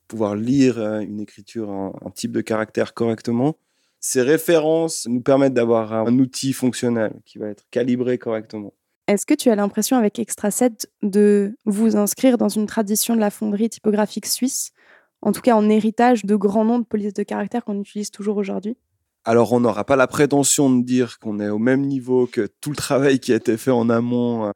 pouvoir 0.09 0.37
lire 0.37 0.79
euh, 0.79 1.01
une 1.01 1.21
écriture, 1.21 1.71
un, 1.71 2.11
type 2.15 2.33
de 2.33 2.43
caractère 2.43 2.93
correctement. 2.93 3.57
Ces 3.99 4.21
références 4.21 5.07
nous 5.09 5.23
permettent 5.23 5.55
d'avoir 5.55 5.95
un 5.95 6.19
outil 6.19 6.53
fonctionnel 6.53 7.15
qui 7.25 7.39
va 7.39 7.49
être 7.49 7.65
calibré 7.71 8.19
correctement. 8.19 8.75
Est-ce 9.07 9.25
que 9.25 9.33
tu 9.33 9.49
as 9.49 9.55
l'impression 9.55 9.97
avec 9.97 10.19
Extra 10.19 10.51
7 10.51 10.91
de 11.03 11.57
vous 11.65 11.97
inscrire 11.97 12.37
dans 12.37 12.51
une 12.51 12.67
tradition 12.67 13.15
de 13.15 13.21
la 13.21 13.31
fonderie 13.31 13.71
typographique 13.71 14.27
suisse, 14.27 14.73
en 15.23 15.33
tout 15.33 15.41
cas 15.41 15.55
en 15.55 15.71
héritage 15.71 16.27
de 16.27 16.37
grands 16.37 16.67
noms 16.67 16.81
de 16.81 16.85
polices 16.85 17.15
de 17.15 17.23
caractère 17.23 17.65
qu'on 17.65 17.81
utilise 17.81 18.11
toujours 18.11 18.37
aujourd'hui? 18.37 18.77
Alors, 19.25 19.53
on 19.53 19.61
n'aura 19.61 19.85
pas 19.85 19.97
la 19.97 20.09
prétention 20.09 20.69
de 20.69 20.85
dire 20.85 21.19
qu'on 21.21 21.41
est 21.41 21.49
au 21.49 21.59
même 21.59 21.87
niveau 21.87 22.27
que 22.27 22.49
tout 22.61 22.71
le 22.71 22.77
travail 22.77 23.19
qui 23.19 23.33
a 23.33 23.37
été 23.37 23.57
fait 23.57 23.71
en 23.71 23.89
amont 23.89 24.47
euh, 24.47 24.51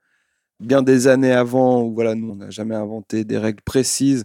bien 0.60 0.82
des 0.82 1.08
années 1.08 1.32
avant, 1.32 1.82
où 1.82 1.94
voilà, 1.94 2.14
nous, 2.14 2.30
on 2.30 2.36
n'a 2.36 2.50
jamais 2.50 2.74
inventé 2.74 3.24
des 3.24 3.38
règles 3.38 3.62
précises. 3.62 4.24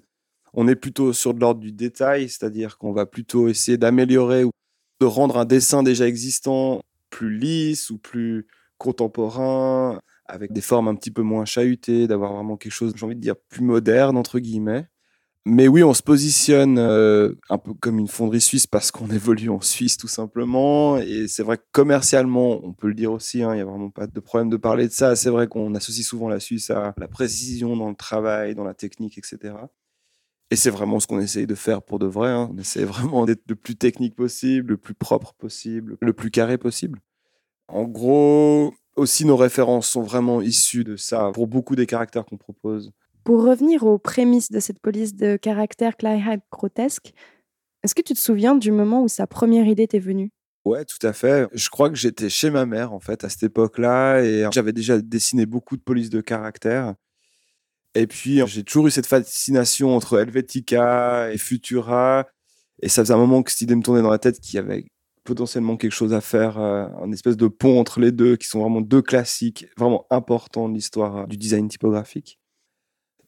On 0.54 0.68
est 0.68 0.76
plutôt 0.76 1.14
sur 1.14 1.34
de 1.34 1.40
l'ordre 1.40 1.62
du 1.62 1.72
détail, 1.72 2.30
c'est-à-dire 2.30 2.78
qu'on 2.78 2.94
va 2.94 3.06
plutôt 3.06 3.48
essayer 3.48 3.78
d'améliorer 3.78 4.44
ou 4.44 4.52
de 5.00 5.06
rendre 5.06 5.38
un 5.38 5.46
dessin 5.46 5.84
déjà 5.84 6.08
existant 6.08 6.82
plus 7.10 7.38
lisse 7.38 7.90
ou 7.90 7.98
plus 7.98 8.48
contemporain, 8.78 10.00
avec 10.26 10.54
des 10.54 10.62
formes 10.62 10.88
un 10.88 10.96
petit 10.96 11.12
peu 11.12 11.22
moins 11.22 11.46
chahutées, 11.46 12.08
d'avoir 12.08 12.34
vraiment 12.34 12.58
quelque 12.58 12.72
chose, 12.72 12.94
j'ai 12.96 13.06
envie 13.06 13.16
de 13.16 13.22
dire, 13.22 13.36
plus 13.50 13.64
moderne, 13.64 14.18
entre 14.18 14.40
guillemets. 14.40 14.88
Mais 15.46 15.68
oui, 15.68 15.84
on 15.84 15.96
se 15.96 16.04
positionne 16.04 16.78
euh, 16.78 17.34
un 17.50 17.58
peu 17.58 17.74
comme 17.74 17.98
une 17.98 18.08
fonderie 18.08 18.42
suisse 18.42 18.68
parce 18.68 18.92
qu'on 18.92 19.08
évolue 19.10 19.50
en 19.50 19.62
Suisse 19.62 19.98
tout 19.98 20.08
simplement. 20.08 20.98
Et 20.98 21.28
c'est 21.28 21.42
vrai 21.42 21.58
que 21.58 21.64
commercialement, 21.72 22.64
on 22.64 22.74
peut 22.74 22.88
le 22.88 22.94
dire 22.94 23.12
aussi, 23.12 23.42
hein, 23.42 23.54
il 23.54 23.56
n'y 23.56 23.62
a 23.62 23.66
vraiment 23.66 23.90
pas 23.90 24.06
de 24.06 24.20
problème 24.20 24.50
de 24.50 24.58
parler 24.58 24.88
de 24.88 24.94
ça. 24.94 25.16
C'est 25.16 25.32
vrai 25.32 25.48
qu'on 25.48 25.74
associe 25.74 26.06
souvent 26.06 26.30
la 26.30 26.40
Suisse 26.40 26.70
à 26.70 26.94
la 26.96 27.08
précision 27.08 27.76
dans 27.76 27.90
le 27.90 27.96
travail, 27.96 28.54
dans 28.54 28.64
la 28.64 28.76
technique, 28.76 29.18
etc. 29.18 29.56
Et 30.52 30.56
c'est 30.56 30.70
vraiment 30.70 31.00
ce 31.00 31.08
qu'on 31.08 31.20
essaye 31.20 31.48
de 31.48 31.56
faire 31.56 31.82
pour 31.82 31.98
de 31.98 32.06
vrai. 32.06 32.30
Hein. 32.30 32.52
On 32.54 32.58
essaie 32.60 32.84
vraiment 32.84 33.26
d'être 33.26 33.44
le 33.48 33.56
plus 33.56 33.76
technique 33.76 34.16
possible, 34.16 34.72
le 34.74 34.78
plus 34.78 34.94
propre 34.94 35.34
possible, 35.34 35.98
le 36.02 36.14
plus 36.14 36.30
carré 36.30 36.60
possible. 36.60 37.00
En 37.68 37.86
gros, 37.86 38.74
aussi 38.96 39.26
nos 39.26 39.38
références 39.38 39.88
sont 39.88 40.02
vraiment 40.02 40.42
issues 40.42 40.84
de 40.84 40.98
ça 40.98 41.32
pour 41.34 41.48
beaucoup 41.48 41.76
des 41.76 41.88
caractères 41.88 42.26
qu'on 42.26 42.38
propose. 42.38 42.92
Pour 43.24 43.44
revenir 43.44 43.84
aux 43.86 44.00
prémices 44.00 44.52
de 44.52 44.60
cette 44.60 44.80
police 44.80 45.16
de 45.16 45.38
caractère 45.38 45.96
Clyde 45.96 46.42
grotesque, 46.52 47.14
est-ce 47.84 47.96
que 47.96 48.02
tu 48.02 48.14
te 48.14 48.20
souviens 48.20 48.56
du 48.56 48.72
moment 48.72 49.04
où 49.04 49.08
sa 49.08 49.28
première 49.28 49.68
idée 49.68 49.88
t'est 49.88 50.00
venue? 50.00 50.32
Ouais, 50.66 50.86
tout 50.86 51.06
à 51.06 51.14
fait. 51.14 51.48
Je 51.54 51.70
crois 51.70 51.90
que 51.90 51.96
j'étais 51.96 52.30
chez 52.30 52.52
ma 52.52 52.66
mère 52.66 52.94
en 52.94 53.00
fait 53.00 53.24
à 53.24 53.30
cette 53.30 53.44
époque-là 53.44 54.22
et 54.22 54.48
j'avais 54.52 54.74
déjà 54.74 55.00
dessiné 55.00 55.46
beaucoup 55.46 55.76
de 55.78 55.82
polices 55.82 56.12
de 56.12 56.22
caractère. 56.22 56.94
Et 57.96 58.08
puis 58.08 58.42
j'ai 58.46 58.64
toujours 58.64 58.88
eu 58.88 58.92
cette 58.92 59.08
fascination 59.08 59.96
entre 59.96 60.20
Helvetica 60.20 61.32
et 61.32 61.38
Futura 61.38 62.28
et 62.82 62.90
ça 62.90 63.04
faisait 63.04 63.14
un 63.14 63.18
moment 63.18 63.44
que 63.44 63.52
cette 63.52 63.62
idée 63.62 63.76
me 63.76 63.84
tournait 63.84 64.02
dans 64.02 64.12
la 64.12 64.20
tête 64.20 64.40
qu'il 64.40 64.56
y 64.56 64.60
avait 64.60 64.86
potentiellement 65.24 65.78
quelque 65.78 65.92
chose 65.92 66.14
à 66.14 66.22
faire, 66.22 66.60
euh, 66.60 66.88
un 67.02 67.12
espèce 67.12 67.38
de 67.38 67.48
pont 67.48 67.80
entre 67.80 68.00
les 68.00 68.12
deux, 68.12 68.38
qui 68.38 68.48
sont 68.48 68.60
vraiment 68.60 68.82
deux 68.82 69.02
classiques 69.02 69.68
vraiment 69.78 70.08
importants 70.10 70.68
de 70.68 70.74
l'histoire 70.74 71.18
euh, 71.18 71.26
du 71.28 71.38
design 71.38 71.68
typographique. 71.68 72.41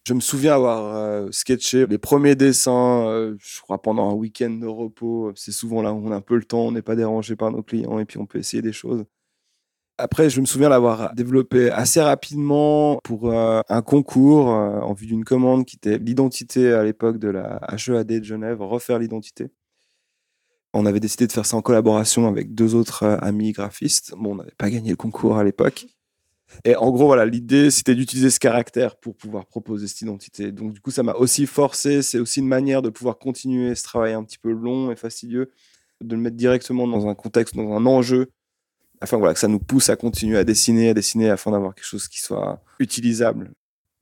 Je 0.06 0.14
me 0.14 0.20
souviens 0.20 0.54
avoir 0.54 0.96
euh, 0.96 1.30
sketché 1.32 1.88
les 1.88 1.98
premiers 1.98 2.36
dessins, 2.36 3.34
je 3.40 3.62
crois, 3.62 3.82
pendant 3.82 4.10
un 4.10 4.14
week-end 4.14 4.50
de 4.50 4.68
repos. 4.68 5.32
C'est 5.36 5.54
souvent 5.54 5.82
là 5.82 5.94
où 5.94 6.06
on 6.06 6.12
a 6.12 6.16
un 6.16 6.22
peu 6.22 6.36
le 6.36 6.44
temps, 6.44 6.66
on 6.66 6.72
n'est 6.72 6.82
pas 6.82 6.96
dérangé 6.96 7.36
par 7.36 7.52
nos 7.52 7.64
clients 7.64 8.00
et 8.00 8.06
puis 8.06 8.18
on 8.18 8.26
peut 8.26 8.40
essayer 8.40 8.62
des 8.62 8.74
choses. 8.74 9.06
Après, 9.98 10.30
je 10.30 10.42
me 10.42 10.46
souviens 10.46 10.70
l'avoir 10.70 11.14
développé 11.14 11.70
assez 11.70 12.02
rapidement 12.02 13.00
pour 13.04 13.32
un 13.32 13.82
concours 13.82 14.48
en 14.48 14.94
vue 14.94 15.06
d'une 15.06 15.24
commande 15.24 15.66
qui 15.66 15.78
était 15.78 16.00
l'identité 16.00 16.74
à 16.74 16.84
l'époque 16.84 17.18
de 17.18 17.30
la 17.30 17.62
HEAD 17.72 18.20
de 18.20 18.24
Genève, 18.24 18.62
refaire 18.62 19.00
l'identité. 19.00 19.52
On 20.76 20.88
avait 20.88 21.00
décidé 21.00 21.28
de 21.28 21.32
faire 21.32 21.46
ça 21.46 21.56
en 21.56 21.62
collaboration 21.62 22.28
avec 22.28 22.56
deux 22.56 22.74
autres 22.74 23.04
euh, 23.04 23.18
amis 23.22 23.52
graphistes. 23.52 24.16
Bon, 24.18 24.32
on 24.32 24.36
n'avait 24.36 24.56
pas 24.58 24.72
gagné 24.72 24.90
le 24.90 24.96
concours 24.96 25.38
à 25.38 25.44
l'époque. 25.44 25.86
Et 26.66 26.76
en 26.76 26.92
gros, 26.92 27.08
voilà, 27.08 27.26
l'idée, 27.26 27.72
c'était 27.72 27.96
d'utiliser 27.96 28.30
ce 28.30 28.40
caractère 28.40 28.96
pour 28.96 29.16
pouvoir 29.16 29.46
proposer 29.46 29.88
cette 29.88 30.02
identité. 30.02 30.52
Donc, 30.52 30.74
du 30.74 30.80
coup, 30.80 30.92
ça 30.92 31.04
m'a 31.04 31.14
aussi 31.14 31.46
forcé. 31.46 32.02
C'est 32.02 32.20
aussi 32.20 32.40
une 32.40 32.48
manière 32.48 32.82
de 32.82 32.90
pouvoir 32.90 33.18
continuer 33.18 33.76
ce 33.76 33.84
travail 33.84 34.14
un 34.14 34.24
petit 34.24 34.38
peu 34.38 34.52
long 34.52 34.92
et 34.92 34.96
fastidieux, 34.96 35.52
de 36.02 36.16
le 36.16 36.22
mettre 36.22 36.38
directement 36.38 36.88
dans 36.88 37.08
un 37.08 37.16
contexte, 37.16 37.56
dans 37.56 37.74
un 37.74 37.86
enjeu, 37.86 38.28
afin 39.02 39.18
voilà, 39.18 39.34
que 39.34 39.40
ça 39.40 39.48
nous 39.48 39.60
pousse 39.60 39.90
à 39.90 39.96
continuer 39.96 40.38
à 40.38 40.44
dessiner, 40.44 40.90
à 40.90 40.94
dessiner, 40.94 41.30
afin 41.30 41.52
d'avoir 41.52 41.76
quelque 41.76 41.86
chose 41.86 42.08
qui 42.08 42.22
soit 42.22 42.64
utilisable. 42.80 43.52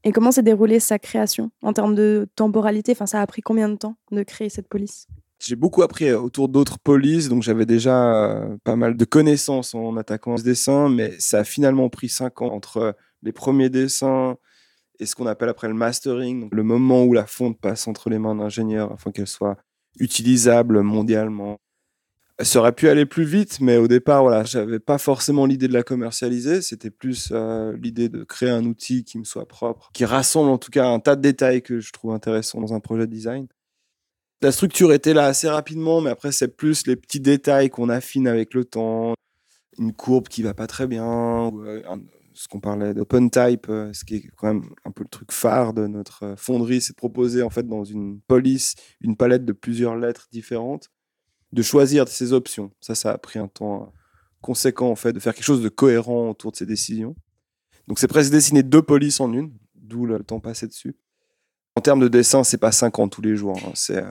Et 0.04 0.12
comment 0.12 0.32
s'est 0.32 0.44
déroulée 0.44 0.80
sa 0.80 0.98
création 1.00 1.52
en 1.62 1.74
termes 1.74 1.96
de 1.96 2.28
temporalité? 2.36 2.92
Enfin, 2.92 3.06
ça 3.06 3.22
a 3.22 3.28
pris 3.28 3.42
combien 3.42 3.70
de 3.70 3.76
temps 3.76 3.98
de 4.12 4.24
créer 4.24 4.50
cette 4.50 4.68
police? 4.68 5.08
J'ai 5.44 5.56
beaucoup 5.56 5.82
appris 5.82 6.10
euh, 6.10 6.20
autour 6.20 6.50
d'autres 6.50 6.80
polices, 6.80 7.30
donc 7.30 7.44
j'avais 7.44 7.66
déjà 7.66 8.26
euh, 8.26 8.58
pas 8.64 8.76
mal 8.76 8.96
de 8.96 9.06
connaissances 9.06 9.74
en 9.74 9.98
attaquant 9.98 10.38
ce 10.38 10.44
dessin, 10.44 10.90
mais 10.90 11.14
ça 11.20 11.40
a 11.40 11.44
finalement 11.44 11.90
pris 11.90 12.10
cinq 12.10 12.42
ans 12.42 12.52
entre 12.52 12.96
les 13.24 13.32
premiers 13.32 13.70
dessins 13.70 14.38
et 15.00 15.06
ce 15.06 15.16
qu'on 15.16 15.26
appelle 15.26 15.50
après 15.50 15.68
le 15.68 15.74
mastering, 15.74 16.48
le 16.52 16.64
moment 16.64 17.04
où 17.04 17.14
la 17.14 17.26
fonte 17.26 17.60
passe 17.60 17.88
entre 17.88 18.10
les 18.10 18.20
mains 18.20 18.36
d'ingénieurs 18.36 18.92
afin 18.92 19.12
qu'elle 19.12 19.28
soit 19.28 19.58
utilisable 20.00 20.82
mondialement. 20.82 21.60
Ça 22.40 22.60
aurait 22.60 22.72
pu 22.72 22.88
aller 22.88 23.06
plus 23.06 23.24
vite, 23.24 23.60
mais 23.62 23.78
au 23.78 23.88
départ, 23.88 24.24
voilà, 24.24 24.44
j'avais 24.44 24.80
pas 24.80 24.98
forcément 24.98 25.46
l'idée 25.46 25.68
de 25.68 25.74
la 25.74 25.84
commercialiser. 25.84 26.62
C'était 26.62 26.90
plus 26.90 27.30
euh, 27.32 27.76
l'idée 27.78 28.10
de 28.10 28.24
créer 28.24 28.50
un 28.50 28.66
outil 28.66 29.04
qui 29.04 29.20
me 29.20 29.24
soit 29.24 29.48
propre, 29.48 29.90
qui 29.94 30.06
rassemble 30.06 30.50
en 30.50 30.58
tout 30.58 30.72
cas 30.72 30.88
un 30.88 31.00
tas 31.00 31.16
de 31.16 31.22
détails 31.22 31.62
que 31.62 31.80
je 31.80 31.92
trouve 31.92 32.14
intéressants 32.14 32.62
dans 32.62 32.74
un 32.74 32.80
projet 32.80 33.06
de 33.06 33.12
design 33.12 33.48
la 34.42 34.52
structure 34.52 34.92
était 34.92 35.14
là 35.14 35.26
assez 35.26 35.48
rapidement, 35.48 36.02
mais 36.02 36.10
après, 36.10 36.32
c'est 36.32 36.56
plus 36.56 36.88
les 36.88 36.96
petits 36.96 37.20
détails 37.20 37.70
qu'on 37.70 37.90
affine 37.90 38.28
avec 38.28 38.54
le 38.54 38.66
temps. 38.66 39.14
Une 39.78 39.94
courbe 39.94 40.28
qui 40.28 40.42
va 40.42 40.54
pas 40.54 40.68
très 40.68 40.88
bien, 40.88 41.52
euh, 41.64 41.82
ce 42.34 42.48
qu'on 42.48 42.60
parlait 42.60 42.94
d'open 42.94 43.30
type, 43.30 43.68
euh, 43.70 43.94
ce 43.94 44.04
qui 44.04 44.16
est 44.16 44.28
quand 44.36 44.48
même 44.48 44.70
un 44.84 44.92
peu 44.92 45.04
le 45.04 45.10
truc 45.10 45.32
phare 45.32 45.74
de 45.74 45.88
notre 45.88 46.24
euh, 46.24 46.36
fonderie, 46.36 46.82
c'est 46.82 46.94
de 46.94 46.98
proposer 46.98 47.42
en 47.42 47.50
fait 47.50 47.68
dans 47.68 47.84
une 47.84 48.20
police 48.22 48.76
une 49.00 49.16
palette 49.16 49.46
de 49.46 49.54
plusieurs 49.54 49.96
lettres 49.96 50.28
différentes, 50.32 50.90
de 51.54 51.62
choisir 51.62 52.08
ces 52.08 52.34
options. 52.34 52.72
Ça, 52.82 52.96
ça 52.96 53.12
a 53.12 53.18
pris 53.18 53.40
un 53.40 53.48
temps 53.48 53.94
conséquent 54.42 54.90
en 54.90 54.96
fait 54.96 55.14
de 55.14 55.20
faire 55.20 55.34
quelque 55.34 55.46
chose 55.46 55.62
de 55.62 55.70
cohérent 55.70 56.30
autour 56.30 56.52
de 56.52 56.58
ces 56.58 56.66
décisions. 56.66 57.16
Donc 57.88 58.00
c'est 58.00 58.08
presque 58.08 58.32
dessiner 58.32 58.64
deux 58.64 58.82
polices 58.82 59.20
en 59.20 59.32
une, 59.34 59.54
d'où 59.76 60.06
le 60.06 60.20
temps 60.24 60.40
passé 60.40 60.68
dessus. 60.68 60.96
En 61.76 61.82
termes 61.82 62.00
de 62.00 62.08
dessin, 62.08 62.44
c'est 62.44 62.58
pas 62.58 62.72
5 62.72 63.00
ans 63.00 63.08
tous 63.08 63.22
les 63.22 63.36
jours. 63.36 63.58
Hein. 63.66 63.72
C'est 63.76 64.04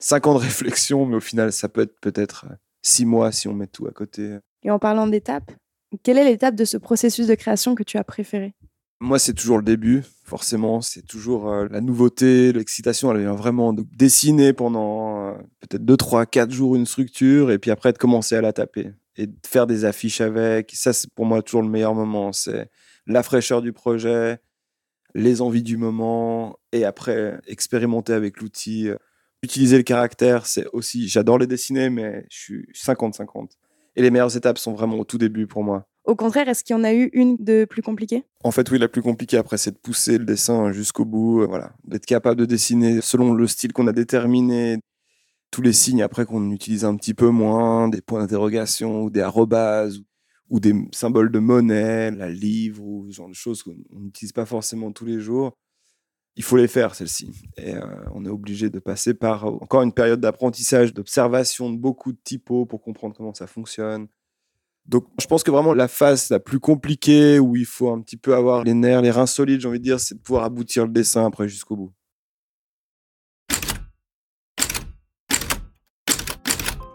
cinq 0.00 0.26
ans 0.26 0.34
de 0.34 0.40
réflexion, 0.40 1.06
mais 1.06 1.16
au 1.16 1.20
final, 1.20 1.52
ça 1.52 1.68
peut 1.68 1.82
être 1.82 2.00
peut-être 2.00 2.46
six 2.82 3.06
mois 3.06 3.30
si 3.30 3.46
on 3.46 3.54
met 3.54 3.68
tout 3.68 3.86
à 3.86 3.92
côté. 3.92 4.38
Et 4.64 4.70
en 4.70 4.78
parlant 4.78 5.06
d'étapes, 5.06 5.52
quelle 6.02 6.18
est 6.18 6.24
l'étape 6.24 6.54
de 6.54 6.64
ce 6.64 6.76
processus 6.76 7.26
de 7.26 7.34
création 7.34 7.74
que 7.74 7.82
tu 7.82 7.98
as 7.98 8.04
préféré? 8.04 8.54
Moi, 9.02 9.18
c'est 9.18 9.32
toujours 9.32 9.56
le 9.56 9.62
début, 9.62 10.02
forcément. 10.24 10.82
C'est 10.82 11.06
toujours 11.06 11.50
euh, 11.50 11.66
la 11.70 11.80
nouveauté, 11.80 12.52
l'excitation. 12.52 13.10
Elle 13.12 13.22
vient 13.22 13.34
vraiment 13.34 13.72
de 13.72 13.82
dessiner 13.96 14.52
pendant 14.52 15.28
euh, 15.28 15.32
peut-être 15.60 15.84
2, 15.84 15.96
3, 15.96 16.26
4 16.26 16.50
jours 16.50 16.76
une 16.76 16.84
structure 16.84 17.50
et 17.50 17.58
puis 17.58 17.70
après 17.70 17.92
de 17.92 17.98
commencer 17.98 18.36
à 18.36 18.42
la 18.42 18.52
taper 18.52 18.92
et 19.16 19.26
de 19.26 19.36
faire 19.46 19.66
des 19.66 19.86
affiches 19.86 20.20
avec. 20.20 20.72
Ça, 20.74 20.92
c'est 20.92 21.10
pour 21.14 21.24
moi 21.24 21.40
toujours 21.42 21.62
le 21.62 21.68
meilleur 21.68 21.94
moment. 21.94 22.32
C'est 22.32 22.68
la 23.06 23.22
fraîcheur 23.22 23.62
du 23.62 23.72
projet, 23.72 24.38
les 25.14 25.40
envies 25.40 25.62
du 25.62 25.78
moment 25.78 26.58
et 26.72 26.84
après 26.84 27.40
expérimenter 27.46 28.12
avec 28.12 28.38
l'outil. 28.38 28.90
Utiliser 29.42 29.78
le 29.78 29.82
caractère, 29.82 30.44
c'est 30.44 30.66
aussi, 30.74 31.08
j'adore 31.08 31.38
les 31.38 31.46
dessiner, 31.46 31.88
mais 31.88 32.26
je 32.30 32.38
suis 32.38 32.66
50-50. 32.74 33.52
Et 33.96 34.02
les 34.02 34.10
meilleures 34.10 34.36
étapes 34.36 34.58
sont 34.58 34.74
vraiment 34.74 34.98
au 34.98 35.04
tout 35.04 35.16
début 35.16 35.46
pour 35.46 35.64
moi. 35.64 35.86
Au 36.04 36.14
contraire, 36.14 36.48
est-ce 36.48 36.62
qu'il 36.62 36.76
y 36.76 36.78
en 36.78 36.84
a 36.84 36.92
eu 36.92 37.08
une 37.14 37.36
de 37.38 37.64
plus 37.64 37.82
compliquée? 37.82 38.24
En 38.44 38.50
fait, 38.50 38.70
oui, 38.70 38.78
la 38.78 38.88
plus 38.88 39.00
compliquée 39.00 39.38
après, 39.38 39.56
c'est 39.56 39.70
de 39.70 39.78
pousser 39.78 40.18
le 40.18 40.24
dessin 40.24 40.72
jusqu'au 40.72 41.06
bout, 41.06 41.42
euh, 41.42 41.46
voilà, 41.46 41.72
d'être 41.84 42.04
capable 42.04 42.38
de 42.38 42.44
dessiner 42.44 43.00
selon 43.00 43.32
le 43.32 43.46
style 43.46 43.72
qu'on 43.72 43.86
a 43.86 43.92
déterminé, 43.92 44.78
tous 45.50 45.62
les 45.62 45.72
signes 45.72 46.02
après 46.02 46.26
qu'on 46.26 46.50
utilise 46.50 46.84
un 46.84 46.96
petit 46.96 47.14
peu 47.14 47.28
moins, 47.28 47.88
des 47.88 48.02
points 48.02 48.20
d'interrogation 48.20 49.02
ou 49.04 49.10
des 49.10 49.20
arrobases 49.20 50.02
ou 50.50 50.60
des 50.60 50.74
symboles 50.92 51.30
de 51.30 51.38
monnaie, 51.38 52.10
la 52.10 52.28
livre 52.28 52.82
ou 52.84 53.06
ce 53.10 53.16
genre 53.16 53.28
de 53.28 53.34
choses 53.34 53.62
qu'on 53.62 53.76
n'utilise 53.92 54.32
pas 54.32 54.46
forcément 54.46 54.92
tous 54.92 55.06
les 55.06 55.20
jours. 55.20 55.56
Il 56.36 56.44
faut 56.44 56.56
les 56.56 56.68
faire, 56.68 56.94
celles-ci. 56.94 57.32
Et 57.56 57.74
euh, 57.74 57.82
on 58.14 58.24
est 58.24 58.28
obligé 58.28 58.70
de 58.70 58.78
passer 58.78 59.14
par 59.14 59.46
euh, 59.46 59.58
encore 59.60 59.82
une 59.82 59.92
période 59.92 60.20
d'apprentissage, 60.20 60.94
d'observation 60.94 61.70
de 61.70 61.76
beaucoup 61.76 62.12
de 62.12 62.18
typos 62.22 62.66
pour 62.66 62.82
comprendre 62.82 63.16
comment 63.16 63.34
ça 63.34 63.46
fonctionne. 63.46 64.06
Donc, 64.86 65.06
je 65.20 65.26
pense 65.26 65.42
que 65.42 65.50
vraiment 65.50 65.74
la 65.74 65.88
phase 65.88 66.30
la 66.30 66.40
plus 66.40 66.60
compliquée 66.60 67.38
où 67.38 67.56
il 67.56 67.66
faut 67.66 67.90
un 67.90 68.00
petit 68.00 68.16
peu 68.16 68.34
avoir 68.34 68.64
les 68.64 68.74
nerfs, 68.74 69.02
les 69.02 69.10
reins 69.10 69.26
solides, 69.26 69.60
j'ai 69.60 69.68
envie 69.68 69.78
de 69.78 69.84
dire, 69.84 70.00
c'est 70.00 70.14
de 70.14 70.20
pouvoir 70.20 70.44
aboutir 70.44 70.86
le 70.86 70.92
dessin 70.92 71.26
après 71.26 71.48
jusqu'au 71.48 71.76
bout. 71.76 71.92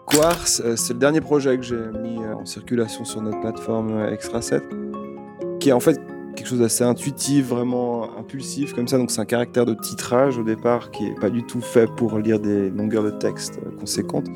Quartz, 0.06 0.60
euh, 0.64 0.76
c'est 0.76 0.94
le 0.94 0.98
dernier 0.98 1.20
projet 1.20 1.56
que 1.56 1.62
j'ai 1.62 1.90
mis 2.00 2.18
en 2.18 2.46
circulation 2.46 3.04
sur 3.04 3.20
notre 3.20 3.40
plateforme 3.40 4.08
Extra 4.12 4.40
7, 4.40 4.62
qui 5.60 5.68
est 5.68 5.72
en 5.72 5.80
fait 5.80 6.00
quelque 6.34 6.46
chose 6.46 6.60
d'assez 6.60 6.84
intuitif, 6.84 7.46
vraiment 7.46 8.15
impulsif 8.26 8.74
comme 8.74 8.88
ça. 8.88 8.98
Donc 8.98 9.10
c'est 9.10 9.20
un 9.20 9.26
caractère 9.26 9.64
de 9.64 9.74
titrage 9.74 10.36
au 10.36 10.42
départ 10.42 10.90
qui 10.90 11.06
est 11.06 11.20
pas 11.20 11.30
du 11.30 11.44
tout 11.44 11.60
fait 11.60 11.88
pour 11.96 12.18
lire 12.18 12.40
des 12.40 12.70
longueurs 12.70 13.04
de 13.04 13.10
texte 13.10 13.60
conséquentes. 13.78 14.26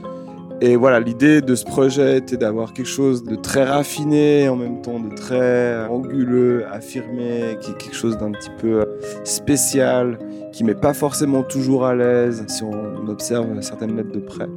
Et 0.62 0.76
voilà, 0.76 1.00
l'idée 1.00 1.40
de 1.40 1.54
ce 1.54 1.64
projet 1.64 2.18
était 2.18 2.36
d'avoir 2.36 2.74
quelque 2.74 2.86
chose 2.86 3.24
de 3.24 3.34
très 3.34 3.64
raffiné, 3.64 4.46
en 4.48 4.56
même 4.56 4.82
temps 4.82 5.00
de 5.00 5.08
très 5.14 5.86
anguleux, 5.86 6.66
affirmé, 6.70 7.56
qui 7.62 7.70
est 7.70 7.78
quelque 7.78 7.96
chose 7.96 8.18
d'un 8.18 8.30
petit 8.30 8.50
peu 8.60 8.84
spécial, 9.24 10.18
qui 10.52 10.64
met 10.64 10.74
pas 10.74 10.92
forcément 10.92 11.42
toujours 11.42 11.86
à 11.86 11.94
l'aise 11.94 12.44
si 12.46 12.62
on 12.62 13.08
observe 13.08 13.46
certaines 13.62 13.96
lettres 13.96 14.12
de 14.12 14.20
près. 14.20 14.48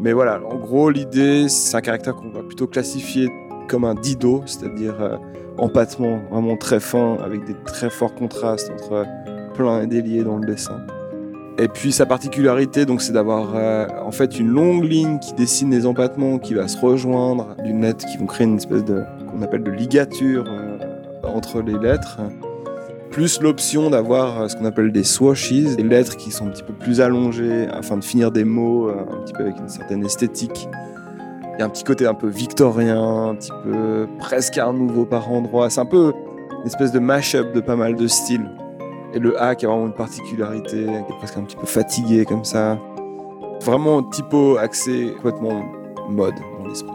Mais 0.00 0.12
voilà, 0.12 0.40
en 0.44 0.56
gros, 0.56 0.90
l'idée, 0.90 1.48
c'est 1.48 1.76
un 1.76 1.82
caractère 1.82 2.16
qu'on 2.16 2.30
va 2.30 2.42
plutôt 2.42 2.66
classifier 2.66 3.28
comme 3.68 3.84
un 3.84 3.94
dido, 3.94 4.42
c'est-à-dire 4.44 5.00
euh, 5.00 5.16
empattement 5.58 6.20
vraiment 6.30 6.56
très 6.56 6.80
fin, 6.80 7.16
avec 7.24 7.44
des 7.44 7.54
très 7.64 7.90
forts 7.90 8.14
contrastes 8.14 8.70
entre 8.70 9.06
plein 9.54 9.82
et 9.82 9.86
délié 9.86 10.22
dans 10.22 10.38
le 10.38 10.46
dessin. 10.46 10.80
Et 11.60 11.66
puis 11.66 11.90
sa 11.90 12.06
particularité, 12.06 12.86
donc, 12.86 13.02
c'est 13.02 13.12
d'avoir 13.12 13.56
euh, 13.56 13.86
en 14.00 14.12
fait 14.12 14.38
une 14.38 14.48
longue 14.48 14.84
ligne 14.84 15.18
qui 15.18 15.34
dessine 15.34 15.72
les 15.72 15.86
empattements, 15.86 16.38
qui 16.38 16.54
va 16.54 16.68
se 16.68 16.78
rejoindre 16.78 17.56
d'une 17.64 17.82
lettre, 17.82 18.06
qui 18.06 18.16
vont 18.16 18.26
créer 18.26 18.46
une 18.46 18.58
espèce 18.58 18.84
de 18.84 19.02
qu'on 19.28 19.42
appelle 19.42 19.64
de 19.64 19.72
ligature 19.72 20.44
euh, 20.46 20.78
entre 21.24 21.60
les 21.60 21.76
lettres. 21.76 22.20
Plus 23.10 23.40
l'option 23.40 23.90
d'avoir 23.90 24.42
euh, 24.42 24.48
ce 24.48 24.54
qu'on 24.54 24.66
appelle 24.66 24.92
des 24.92 25.02
swashes, 25.02 25.50
des 25.50 25.82
lettres 25.82 26.16
qui 26.16 26.30
sont 26.30 26.46
un 26.46 26.50
petit 26.50 26.62
peu 26.62 26.74
plus 26.74 27.00
allongées 27.00 27.66
afin 27.66 27.96
de 27.96 28.04
finir 28.04 28.30
des 28.30 28.44
mots 28.44 28.90
un 28.90 29.20
petit 29.24 29.32
peu 29.32 29.42
avec 29.42 29.58
une 29.58 29.68
certaine 29.68 30.04
esthétique. 30.04 30.68
Il 31.58 31.62
y 31.62 31.64
a 31.64 31.66
un 31.66 31.70
petit 31.70 31.82
côté 31.82 32.06
un 32.06 32.14
peu 32.14 32.28
victorien, 32.28 33.30
un 33.30 33.34
petit 33.34 33.50
peu 33.64 34.06
presque 34.20 34.58
un 34.58 34.72
nouveau 34.72 35.04
par 35.04 35.28
endroit. 35.28 35.68
C'est 35.70 35.80
un 35.80 35.86
peu 35.86 36.14
une 36.60 36.66
espèce 36.66 36.92
de 36.92 37.00
mash-up 37.00 37.52
de 37.52 37.60
pas 37.60 37.74
mal 37.74 37.96
de 37.96 38.06
styles. 38.06 38.48
Et 39.12 39.18
le 39.18 39.42
A 39.42 39.56
qui 39.56 39.66
a 39.66 39.68
vraiment 39.68 39.86
une 39.86 39.92
particularité, 39.92 40.84
qui 40.84 41.12
est 41.12 41.18
presque 41.18 41.36
un 41.36 41.42
petit 41.42 41.56
peu 41.56 41.66
fatigué 41.66 42.24
comme 42.24 42.44
ça. 42.44 42.78
Vraiment 43.64 44.04
typo 44.04 44.56
axé 44.56 45.12
complètement 45.16 45.64
mode 46.08 46.36
dans 46.60 46.68
l'esprit. 46.68 46.92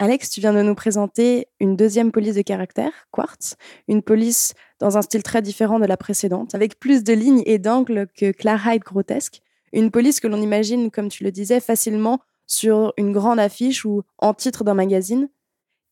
Alex, 0.00 0.30
tu 0.30 0.40
viens 0.40 0.54
de 0.54 0.62
nous 0.62 0.74
présenter 0.74 1.46
une 1.60 1.76
deuxième 1.76 2.10
police 2.10 2.34
de 2.34 2.42
caractère, 2.42 2.90
Quartz, 3.12 3.54
une 3.86 4.02
police 4.02 4.54
dans 4.80 4.96
un 4.96 5.02
style 5.02 5.22
très 5.22 5.42
différent 5.42 5.78
de 5.78 5.86
la 5.86 5.96
précédente, 5.96 6.54
avec 6.54 6.80
plus 6.80 7.04
de 7.04 7.12
lignes 7.12 7.42
et 7.46 7.58
d'angles 7.58 8.08
que 8.16 8.32
Klarheit 8.32 8.80
grotesque, 8.80 9.42
une 9.72 9.90
police 9.90 10.20
que 10.20 10.26
l'on 10.26 10.40
imagine, 10.40 10.90
comme 10.90 11.08
tu 11.08 11.22
le 11.22 11.30
disais, 11.30 11.60
facilement 11.60 12.20
sur 12.46 12.92
une 12.96 13.12
grande 13.12 13.38
affiche 13.38 13.84
ou 13.84 14.02
en 14.18 14.34
titre 14.34 14.64
d'un 14.64 14.74
magazine. 14.74 15.28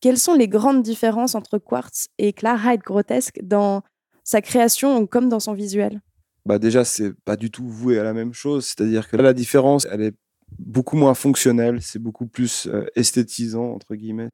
Quelles 0.01 0.17
sont 0.17 0.33
les 0.33 0.47
grandes 0.47 0.83
différences 0.83 1.35
entre 1.35 1.57
Quartz 1.57 2.07
et 2.17 2.33
Klarheit 2.33 2.79
grotesque 2.79 3.39
dans 3.43 3.83
sa 4.23 4.41
création 4.41 5.07
comme 5.07 5.29
dans 5.29 5.39
son 5.39 5.53
visuel? 5.53 6.01
Bah 6.45 6.59
déjà, 6.59 6.83
c'est 6.83 7.13
pas 7.25 7.35
du 7.35 7.51
tout 7.51 7.67
voué 7.67 7.99
à 7.99 8.03
la 8.03 8.13
même 8.13 8.33
chose. 8.33 8.65
C'est-à-dire 8.65 9.07
que 9.07 9.17
la 9.17 9.33
différence, 9.33 9.87
elle 9.91 10.01
est 10.01 10.15
beaucoup 10.57 10.97
moins 10.97 11.13
fonctionnel, 11.13 11.81
c'est 11.81 11.99
beaucoup 11.99 12.27
plus 12.27 12.67
euh, 12.67 12.85
esthétisant, 12.95 13.71
entre 13.71 13.95
guillemets. 13.95 14.29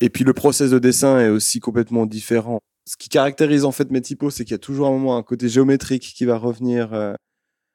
Et 0.00 0.10
puis 0.10 0.24
le 0.24 0.32
process 0.32 0.70
de 0.70 0.78
dessin 0.78 1.20
est 1.20 1.28
aussi 1.28 1.60
complètement 1.60 2.06
différent. 2.06 2.60
Ce 2.88 2.96
qui 2.96 3.10
caractérise 3.10 3.66
en 3.66 3.70
fait 3.70 3.90
mes 3.90 4.00
typos, 4.00 4.30
c'est 4.30 4.44
qu'il 4.44 4.52
y 4.52 4.54
a 4.54 4.58
toujours 4.58 4.86
un 4.88 4.92
moment 4.92 5.18
un 5.18 5.22
côté 5.22 5.50
géométrique 5.50 6.14
qui 6.16 6.24
va 6.24 6.38
revenir 6.38 6.94
euh, 6.94 7.12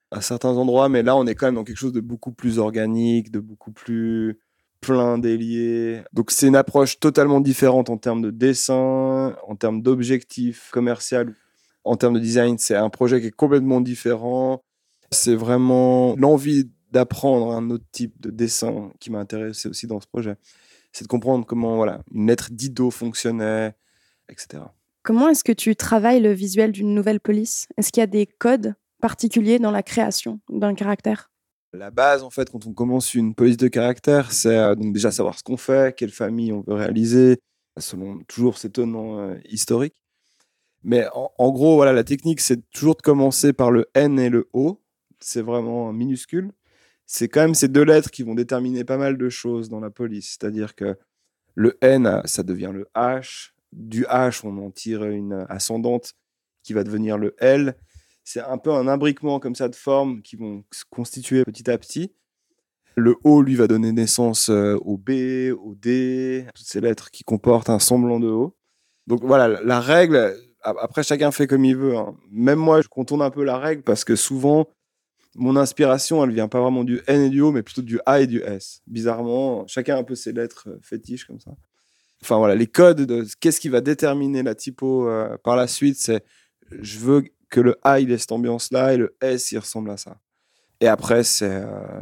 à 0.09 0.21
certains 0.21 0.49
endroits, 0.49 0.89
mais 0.89 1.03
là 1.03 1.15
on 1.15 1.27
est 1.27 1.35
quand 1.35 1.45
même 1.45 1.53
dans 1.53 1.63
quelque 1.63 1.77
chose 1.77 1.93
de 1.93 1.99
beaucoup 1.99 2.31
plus 2.31 2.57
organique, 2.57 3.29
de 3.29 3.39
beaucoup 3.39 3.71
plus 3.71 4.39
plein 4.81 5.19
délié. 5.19 6.01
Donc 6.13 6.31
c'est 6.31 6.47
une 6.47 6.55
approche 6.55 6.99
totalement 6.99 7.41
différente 7.41 7.91
en 7.91 7.97
termes 7.97 8.23
de 8.23 8.31
dessin, 8.31 9.35
en 9.47 9.55
termes 9.55 9.83
d'objectifs 9.83 10.71
commercial, 10.71 11.35
en 11.83 11.95
termes 11.95 12.15
de 12.15 12.19
design. 12.19 12.57
C'est 12.57 12.75
un 12.75 12.89
projet 12.89 13.21
qui 13.21 13.27
est 13.27 13.31
complètement 13.31 13.81
différent. 13.81 14.63
C'est 15.11 15.35
vraiment 15.35 16.15
l'envie 16.17 16.71
d'apprendre 16.91 17.51
un 17.51 17.69
autre 17.69 17.85
type 17.91 18.19
de 18.19 18.31
dessin 18.31 18.91
qui 18.99 19.11
m'a 19.11 19.19
intéressé 19.19 19.69
aussi 19.69 19.85
dans 19.85 19.99
ce 19.99 20.07
projet. 20.07 20.37
C'est 20.91 21.03
de 21.03 21.07
comprendre 21.07 21.45
comment 21.45 21.75
voilà, 21.75 22.01
une 22.11 22.25
lettre 22.25 22.49
d'Ido 22.51 22.89
fonctionnait, 22.89 23.75
etc. 24.27 24.63
Comment 25.03 25.29
est-ce 25.29 25.43
que 25.43 25.51
tu 25.51 25.75
travailles 25.75 26.21
le 26.21 26.31
visuel 26.31 26.71
d'une 26.71 26.93
nouvelle 26.93 27.19
police? 27.19 27.67
Est-ce 27.77 27.91
qu'il 27.91 28.01
y 28.01 28.03
a 28.03 28.07
des 28.07 28.25
codes 28.25 28.75
particuliers 29.01 29.59
dans 29.59 29.71
la 29.71 29.83
création 29.83 30.39
d'un 30.49 30.73
caractère? 30.73 31.31
La 31.73 31.91
base, 31.91 32.23
en 32.23 32.29
fait, 32.29 32.49
quand 32.49 32.65
on 32.67 32.73
commence 32.73 33.13
une 33.13 33.35
police 33.35 33.57
de 33.57 33.67
caractère, 33.67 34.31
c'est 34.31 34.57
euh, 34.57 34.75
donc 34.75 34.93
déjà 34.93 35.11
savoir 35.11 35.37
ce 35.37 35.43
qu'on 35.43 35.57
fait, 35.57 35.95
quelle 35.95 36.11
famille 36.11 36.53
on 36.53 36.61
veut 36.61 36.75
réaliser, 36.75 37.37
selon 37.77 38.19
toujours 38.27 38.57
ces 38.57 38.69
tenants 38.69 39.19
euh, 39.19 39.35
historiques. 39.49 39.95
Mais 40.83 41.07
en, 41.13 41.31
en, 41.37 41.51
gros, 41.51 41.75
voilà, 41.75 41.93
la 41.93 42.03
technique, 42.03 42.41
c'est 42.41 42.69
toujours 42.71 42.95
de 42.95 43.01
commencer 43.01 43.53
par 43.53 43.71
le 43.71 43.87
N 43.95 44.19
et 44.19 44.29
le 44.29 44.49
O. 44.53 44.81
C'est 45.19 45.41
vraiment 45.41 45.91
minuscule 45.93 46.51
c'est 47.05 47.27
quand 47.27 47.41
même 47.41 47.55
ces 47.55 47.67
deux 47.67 47.83
lettres 47.83 48.11
qui 48.11 48.23
vont 48.23 48.35
déterminer 48.35 48.83
pas 48.83 48.97
mal 48.97 49.17
de 49.17 49.29
choses 49.29 49.69
dans 49.69 49.79
la 49.79 49.89
police. 49.89 50.29
C'est-à-dire 50.29 50.75
que 50.75 50.97
le 51.55 51.77
N, 51.81 52.21
ça 52.25 52.43
devient 52.43 52.71
le 52.73 52.87
H. 52.95 53.51
Du 53.75 54.03
H, 54.05 54.41
on 54.43 54.57
en 54.57 54.71
tire 54.71 55.03
une 55.03 55.45
ascendante 55.49 56.13
qui 56.63 56.73
va 56.73 56.83
devenir 56.83 57.17
le 57.17 57.35
L. 57.39 57.75
C'est 58.23 58.41
un 58.41 58.57
peu 58.57 58.71
un 58.71 58.87
imbriquement 58.87 59.39
comme 59.39 59.55
ça 59.55 59.67
de 59.67 59.75
formes 59.75 60.21
qui 60.21 60.35
vont 60.35 60.63
se 60.71 60.83
constituer 60.89 61.43
petit 61.43 61.69
à 61.69 61.77
petit. 61.77 62.13
Le 62.95 63.15
O, 63.23 63.41
lui, 63.41 63.55
va 63.55 63.67
donner 63.67 63.91
naissance 63.91 64.49
euh, 64.49 64.77
au 64.85 64.97
B, 64.97 65.51
au 65.59 65.75
D, 65.75 66.45
toutes 66.53 66.67
ces 66.67 66.79
lettres 66.79 67.09
qui 67.09 67.23
comportent 67.23 67.69
un 67.69 67.79
semblant 67.79 68.19
de 68.19 68.27
O. 68.27 68.55
Donc 69.07 69.23
voilà, 69.23 69.47
la 69.61 69.79
règle, 69.79 70.37
après 70.61 71.03
chacun 71.03 71.31
fait 71.31 71.47
comme 71.47 71.65
il 71.65 71.75
veut. 71.75 71.97
Hein. 71.97 72.15
Même 72.31 72.59
moi, 72.59 72.81
je 72.81 72.87
contourne 72.87 73.21
un 73.21 73.31
peu 73.31 73.43
la 73.43 73.57
règle 73.57 73.81
parce 73.81 74.05
que 74.05 74.15
souvent, 74.15 74.67
mon 75.35 75.55
inspiration, 75.55 76.23
elle 76.23 76.31
vient 76.31 76.47
pas 76.47 76.61
vraiment 76.61 76.83
du 76.83 77.01
N 77.07 77.21
et 77.21 77.29
du 77.29 77.41
O, 77.41 77.51
mais 77.51 77.63
plutôt 77.63 77.81
du 77.81 77.99
A 78.05 78.21
et 78.21 78.27
du 78.27 78.41
S. 78.41 78.81
Bizarrement, 78.85 79.65
chacun 79.67 79.95
a 79.95 79.99
un 79.99 80.03
peu 80.03 80.15
ses 80.15 80.31
lettres 80.31 80.69
euh, 80.69 80.79
fétiches 80.81 81.25
comme 81.25 81.39
ça. 81.39 81.51
Enfin 82.23 82.37
voilà, 82.37 82.55
les 82.55 82.67
codes 82.67 83.01
de 83.01 83.25
qu'est-ce 83.41 83.59
qui 83.59 83.67
va 83.67 83.81
déterminer 83.81 84.43
la 84.43 84.55
typo 84.55 85.09
euh, 85.09 85.37
par 85.43 85.57
la 85.57 85.67
suite, 85.67 85.97
c'est 85.97 86.23
je 86.71 86.99
veux 86.99 87.23
que 87.49 87.59
le 87.59 87.75
A 87.83 87.99
il 87.99 88.11
ait 88.11 88.17
cette 88.17 88.31
ambiance-là 88.31 88.93
et 88.93 88.97
le 88.97 89.15
S 89.21 89.51
il 89.51 89.59
ressemble 89.59 89.91
à 89.91 89.97
ça. 89.97 90.17
Et 90.79 90.87
après, 90.87 91.23
c'est 91.23 91.49
euh, 91.49 91.99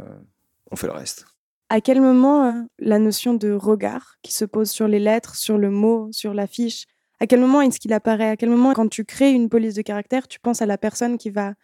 on 0.70 0.76
fait 0.76 0.86
le 0.86 0.92
reste. 0.92 1.26
À 1.70 1.80
quel 1.80 2.00
moment 2.00 2.66
la 2.78 2.98
notion 2.98 3.34
de 3.34 3.50
regard 3.50 4.16
qui 4.22 4.32
se 4.32 4.44
pose 4.44 4.70
sur 4.70 4.86
les 4.86 5.00
lettres, 5.00 5.34
sur 5.34 5.58
le 5.58 5.70
mot, 5.70 6.08
sur 6.12 6.34
l'affiche, 6.34 6.86
À 7.22 7.26
quel 7.28 7.38
moment 7.38 7.60
est-ce 7.62 7.78
qu'il 7.78 7.92
apparaît? 7.92 8.30
À 8.30 8.36
quel 8.36 8.50
moment, 8.50 8.72
quand 8.72 8.88
tu 8.88 9.04
crées 9.04 9.30
une 9.30 9.48
police 9.48 9.74
de 9.74 9.82
caractère, 9.82 10.26
tu 10.26 10.40
penses 10.40 10.60
à 10.60 10.66
la 10.66 10.76
personne 10.76 11.18
qui 11.18 11.30
va 11.30 11.54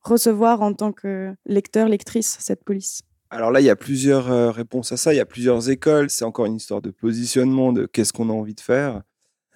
recevoir 0.00 0.62
en 0.62 0.72
tant 0.72 0.92
que 0.92 1.34
lecteur, 1.44 1.88
lectrice 1.88 2.38
cette 2.40 2.64
police? 2.64 3.02
Alors 3.34 3.50
là, 3.50 3.60
il 3.60 3.64
y 3.64 3.70
a 3.70 3.76
plusieurs 3.76 4.30
euh, 4.30 4.52
réponses 4.52 4.92
à 4.92 4.96
ça, 4.96 5.12
il 5.12 5.16
y 5.16 5.20
a 5.20 5.26
plusieurs 5.26 5.68
écoles, 5.68 6.08
c'est 6.08 6.24
encore 6.24 6.46
une 6.46 6.54
histoire 6.54 6.80
de 6.80 6.90
positionnement, 6.90 7.72
de 7.72 7.84
qu'est-ce 7.86 8.12
qu'on 8.12 8.30
a 8.30 8.32
envie 8.32 8.54
de 8.54 8.60
faire. 8.60 9.02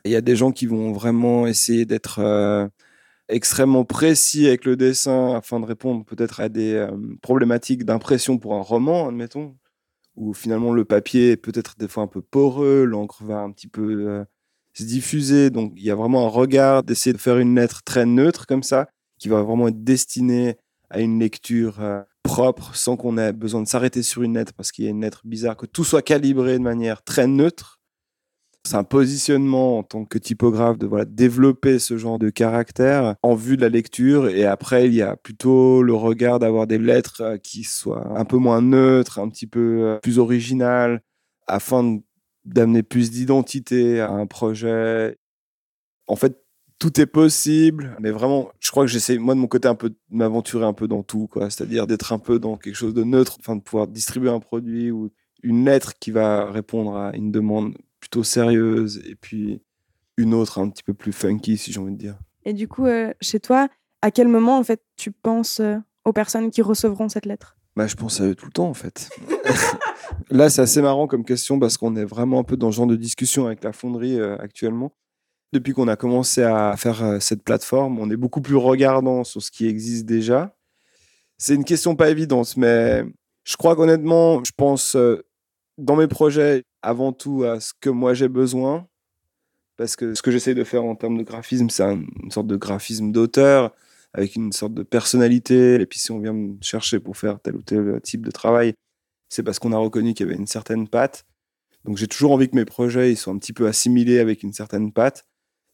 Il 0.04 0.10
y 0.10 0.16
a 0.16 0.20
des 0.20 0.34
gens 0.34 0.50
qui 0.50 0.66
vont 0.66 0.92
vraiment 0.92 1.46
essayer 1.46 1.84
d'être 1.84 2.18
euh, 2.18 2.66
extrêmement 3.28 3.84
précis 3.84 4.48
avec 4.48 4.64
le 4.64 4.76
dessin 4.76 5.36
afin 5.36 5.60
de 5.60 5.66
répondre 5.66 6.04
peut-être 6.04 6.40
à 6.40 6.48
des 6.48 6.74
euh, 6.74 6.90
problématiques 7.22 7.84
d'impression 7.84 8.38
pour 8.38 8.54
un 8.54 8.62
roman, 8.62 9.08
admettons, 9.08 9.56
où 10.16 10.34
finalement 10.34 10.72
le 10.72 10.84
papier 10.84 11.32
est 11.32 11.36
peut-être 11.36 11.76
des 11.78 11.86
fois 11.86 12.02
un 12.02 12.08
peu 12.08 12.20
poreux, 12.20 12.84
l'encre 12.84 13.22
va 13.24 13.38
un 13.38 13.52
petit 13.52 13.68
peu 13.68 14.24
se 14.72 14.82
diffuser, 14.82 15.50
donc 15.50 15.72
il 15.76 15.84
y 15.84 15.90
a 15.92 15.94
vraiment 15.94 16.26
un 16.26 16.28
regard 16.28 16.82
d'essayer 16.82 17.12
de 17.12 17.18
faire 17.18 17.38
une 17.38 17.54
lettre 17.54 17.84
très 17.84 18.06
neutre 18.06 18.46
comme 18.46 18.64
ça, 18.64 18.88
qui 19.18 19.28
va 19.28 19.42
vraiment 19.42 19.68
être 19.68 19.84
destinée 19.84 20.56
à 20.90 21.00
une 21.00 21.18
lecture 21.18 21.80
propre, 22.22 22.74
sans 22.76 22.96
qu'on 22.96 23.18
ait 23.18 23.32
besoin 23.32 23.62
de 23.62 23.68
s'arrêter 23.68 24.02
sur 24.02 24.22
une 24.22 24.34
lettre 24.34 24.52
parce 24.52 24.72
qu'il 24.72 24.84
y 24.84 24.88
a 24.88 24.90
une 24.90 25.00
lettre 25.00 25.22
bizarre, 25.24 25.56
que 25.56 25.66
tout 25.66 25.84
soit 25.84 26.02
calibré 26.02 26.58
de 26.58 26.62
manière 26.62 27.02
très 27.02 27.26
neutre. 27.26 27.78
C'est 28.64 28.76
un 28.76 28.84
positionnement 28.84 29.78
en 29.78 29.82
tant 29.82 30.04
que 30.04 30.18
typographe 30.18 30.76
de 30.78 31.04
développer 31.04 31.78
ce 31.78 31.96
genre 31.96 32.18
de 32.18 32.28
caractère 32.28 33.14
en 33.22 33.34
vue 33.34 33.56
de 33.56 33.62
la 33.62 33.70
lecture. 33.70 34.28
Et 34.28 34.44
après, 34.44 34.86
il 34.86 34.94
y 34.94 35.00
a 35.00 35.16
plutôt 35.16 35.82
le 35.82 35.94
regard 35.94 36.38
d'avoir 36.38 36.66
des 36.66 36.76
lettres 36.76 37.22
euh, 37.22 37.36
qui 37.38 37.64
soient 37.64 38.18
un 38.18 38.26
peu 38.26 38.36
moins 38.36 38.60
neutres, 38.60 39.20
un 39.20 39.30
petit 39.30 39.46
peu 39.46 39.82
euh, 39.82 39.98
plus 40.00 40.18
originales, 40.18 41.00
afin 41.46 41.98
d'amener 42.44 42.82
plus 42.82 43.10
d'identité 43.10 44.00
à 44.00 44.10
un 44.10 44.26
projet. 44.26 45.16
En 46.06 46.16
fait, 46.16 46.38
tout 46.78 47.00
est 47.00 47.06
possible, 47.06 47.96
mais 48.00 48.10
vraiment, 48.10 48.50
je 48.60 48.70
crois 48.70 48.84
que 48.84 48.90
j'essaie, 48.90 49.18
moi, 49.18 49.34
de 49.34 49.40
mon 49.40 49.48
côté, 49.48 49.66
un 49.68 49.74
peu 49.74 49.90
de 49.90 49.96
m'aventurer 50.10 50.64
un 50.64 50.72
peu 50.72 50.86
dans 50.86 51.02
tout, 51.02 51.26
quoi. 51.26 51.50
C'est-à-dire 51.50 51.86
d'être 51.86 52.12
un 52.12 52.18
peu 52.18 52.38
dans 52.38 52.56
quelque 52.56 52.76
chose 52.76 52.94
de 52.94 53.04
neutre, 53.04 53.36
enfin, 53.40 53.56
de 53.56 53.60
pouvoir 53.60 53.88
distribuer 53.88 54.30
un 54.30 54.40
produit 54.40 54.90
ou 54.90 55.10
une 55.42 55.64
lettre 55.64 55.94
qui 55.98 56.10
va 56.10 56.50
répondre 56.50 56.96
à 56.96 57.16
une 57.16 57.32
demande 57.32 57.76
plutôt 58.00 58.22
sérieuse 58.22 59.02
et 59.06 59.16
puis 59.16 59.60
une 60.16 60.34
autre 60.34 60.58
un 60.60 60.68
petit 60.68 60.82
peu 60.82 60.94
plus 60.94 61.12
funky, 61.12 61.56
si 61.58 61.72
j'ai 61.72 61.80
envie 61.80 61.92
de 61.92 61.98
dire. 61.98 62.18
Et 62.44 62.52
du 62.52 62.68
coup, 62.68 62.86
euh, 62.86 63.12
chez 63.20 63.40
toi, 63.40 63.68
à 64.02 64.10
quel 64.10 64.28
moment, 64.28 64.58
en 64.58 64.64
fait, 64.64 64.82
tu 64.96 65.10
penses 65.10 65.60
euh, 65.60 65.76
aux 66.04 66.12
personnes 66.12 66.50
qui 66.50 66.62
recevront 66.62 67.08
cette 67.08 67.26
lettre? 67.26 67.56
Bah, 67.76 67.86
je 67.86 67.94
pense 67.94 68.20
à 68.20 68.24
eux 68.24 68.34
tout 68.34 68.46
le 68.46 68.52
temps, 68.52 68.68
en 68.68 68.74
fait. 68.74 69.10
Là, 70.30 70.50
c'est 70.50 70.62
assez 70.62 70.82
marrant 70.82 71.06
comme 71.06 71.24
question 71.24 71.58
parce 71.58 71.76
qu'on 71.76 71.96
est 71.96 72.04
vraiment 72.04 72.40
un 72.40 72.44
peu 72.44 72.56
dans 72.56 72.70
ce 72.70 72.76
genre 72.76 72.86
de 72.86 72.96
discussion 72.96 73.46
avec 73.46 73.62
la 73.64 73.72
fonderie 73.72 74.18
euh, 74.18 74.36
actuellement. 74.38 74.92
Depuis 75.52 75.72
qu'on 75.72 75.88
a 75.88 75.96
commencé 75.96 76.42
à 76.42 76.76
faire 76.76 77.02
euh, 77.02 77.20
cette 77.20 77.42
plateforme, 77.42 77.98
on 77.98 78.10
est 78.10 78.16
beaucoup 78.16 78.42
plus 78.42 78.56
regardant 78.56 79.24
sur 79.24 79.42
ce 79.42 79.50
qui 79.50 79.66
existe 79.66 80.04
déjà. 80.04 80.54
C'est 81.38 81.54
une 81.54 81.64
question 81.64 81.96
pas 81.96 82.10
évidente, 82.10 82.56
mais 82.56 83.04
je 83.44 83.56
crois 83.56 83.74
qu'honnêtement, 83.74 84.44
je 84.44 84.52
pense 84.54 84.94
euh, 84.94 85.24
dans 85.78 85.96
mes 85.96 86.08
projets 86.08 86.64
avant 86.82 87.12
tout 87.12 87.44
à 87.44 87.60
ce 87.60 87.72
que 87.80 87.88
moi 87.88 88.12
j'ai 88.12 88.28
besoin. 88.28 88.86
Parce 89.76 89.96
que 89.96 90.14
ce 90.14 90.22
que 90.22 90.30
j'essaie 90.30 90.54
de 90.54 90.64
faire 90.64 90.84
en 90.84 90.96
termes 90.96 91.16
de 91.16 91.22
graphisme, 91.22 91.70
c'est 91.70 91.84
une 91.84 92.30
sorte 92.30 92.48
de 92.48 92.56
graphisme 92.56 93.12
d'auteur 93.12 93.72
avec 94.12 94.34
une 94.36 94.52
sorte 94.52 94.74
de 94.74 94.82
personnalité. 94.82 95.80
Et 95.80 95.86
puis 95.86 96.00
si 96.00 96.10
on 96.10 96.18
vient 96.18 96.32
me 96.32 96.56
chercher 96.60 96.98
pour 97.00 97.16
faire 97.16 97.40
tel 97.40 97.54
ou 97.56 97.62
tel 97.62 98.00
type 98.02 98.26
de 98.26 98.30
travail, 98.30 98.74
c'est 99.28 99.42
parce 99.42 99.58
qu'on 99.58 99.72
a 99.72 99.78
reconnu 99.78 100.14
qu'il 100.14 100.26
y 100.26 100.28
avait 100.28 100.38
une 100.38 100.48
certaine 100.48 100.88
patte. 100.88 101.24
Donc 101.84 101.96
j'ai 101.96 102.08
toujours 102.08 102.32
envie 102.32 102.48
que 102.48 102.56
mes 102.56 102.64
projets 102.64 103.14
soient 103.14 103.32
un 103.32 103.38
petit 103.38 103.52
peu 103.52 103.68
assimilés 103.68 104.18
avec 104.18 104.42
une 104.42 104.52
certaine 104.52 104.92
patte 104.92 105.27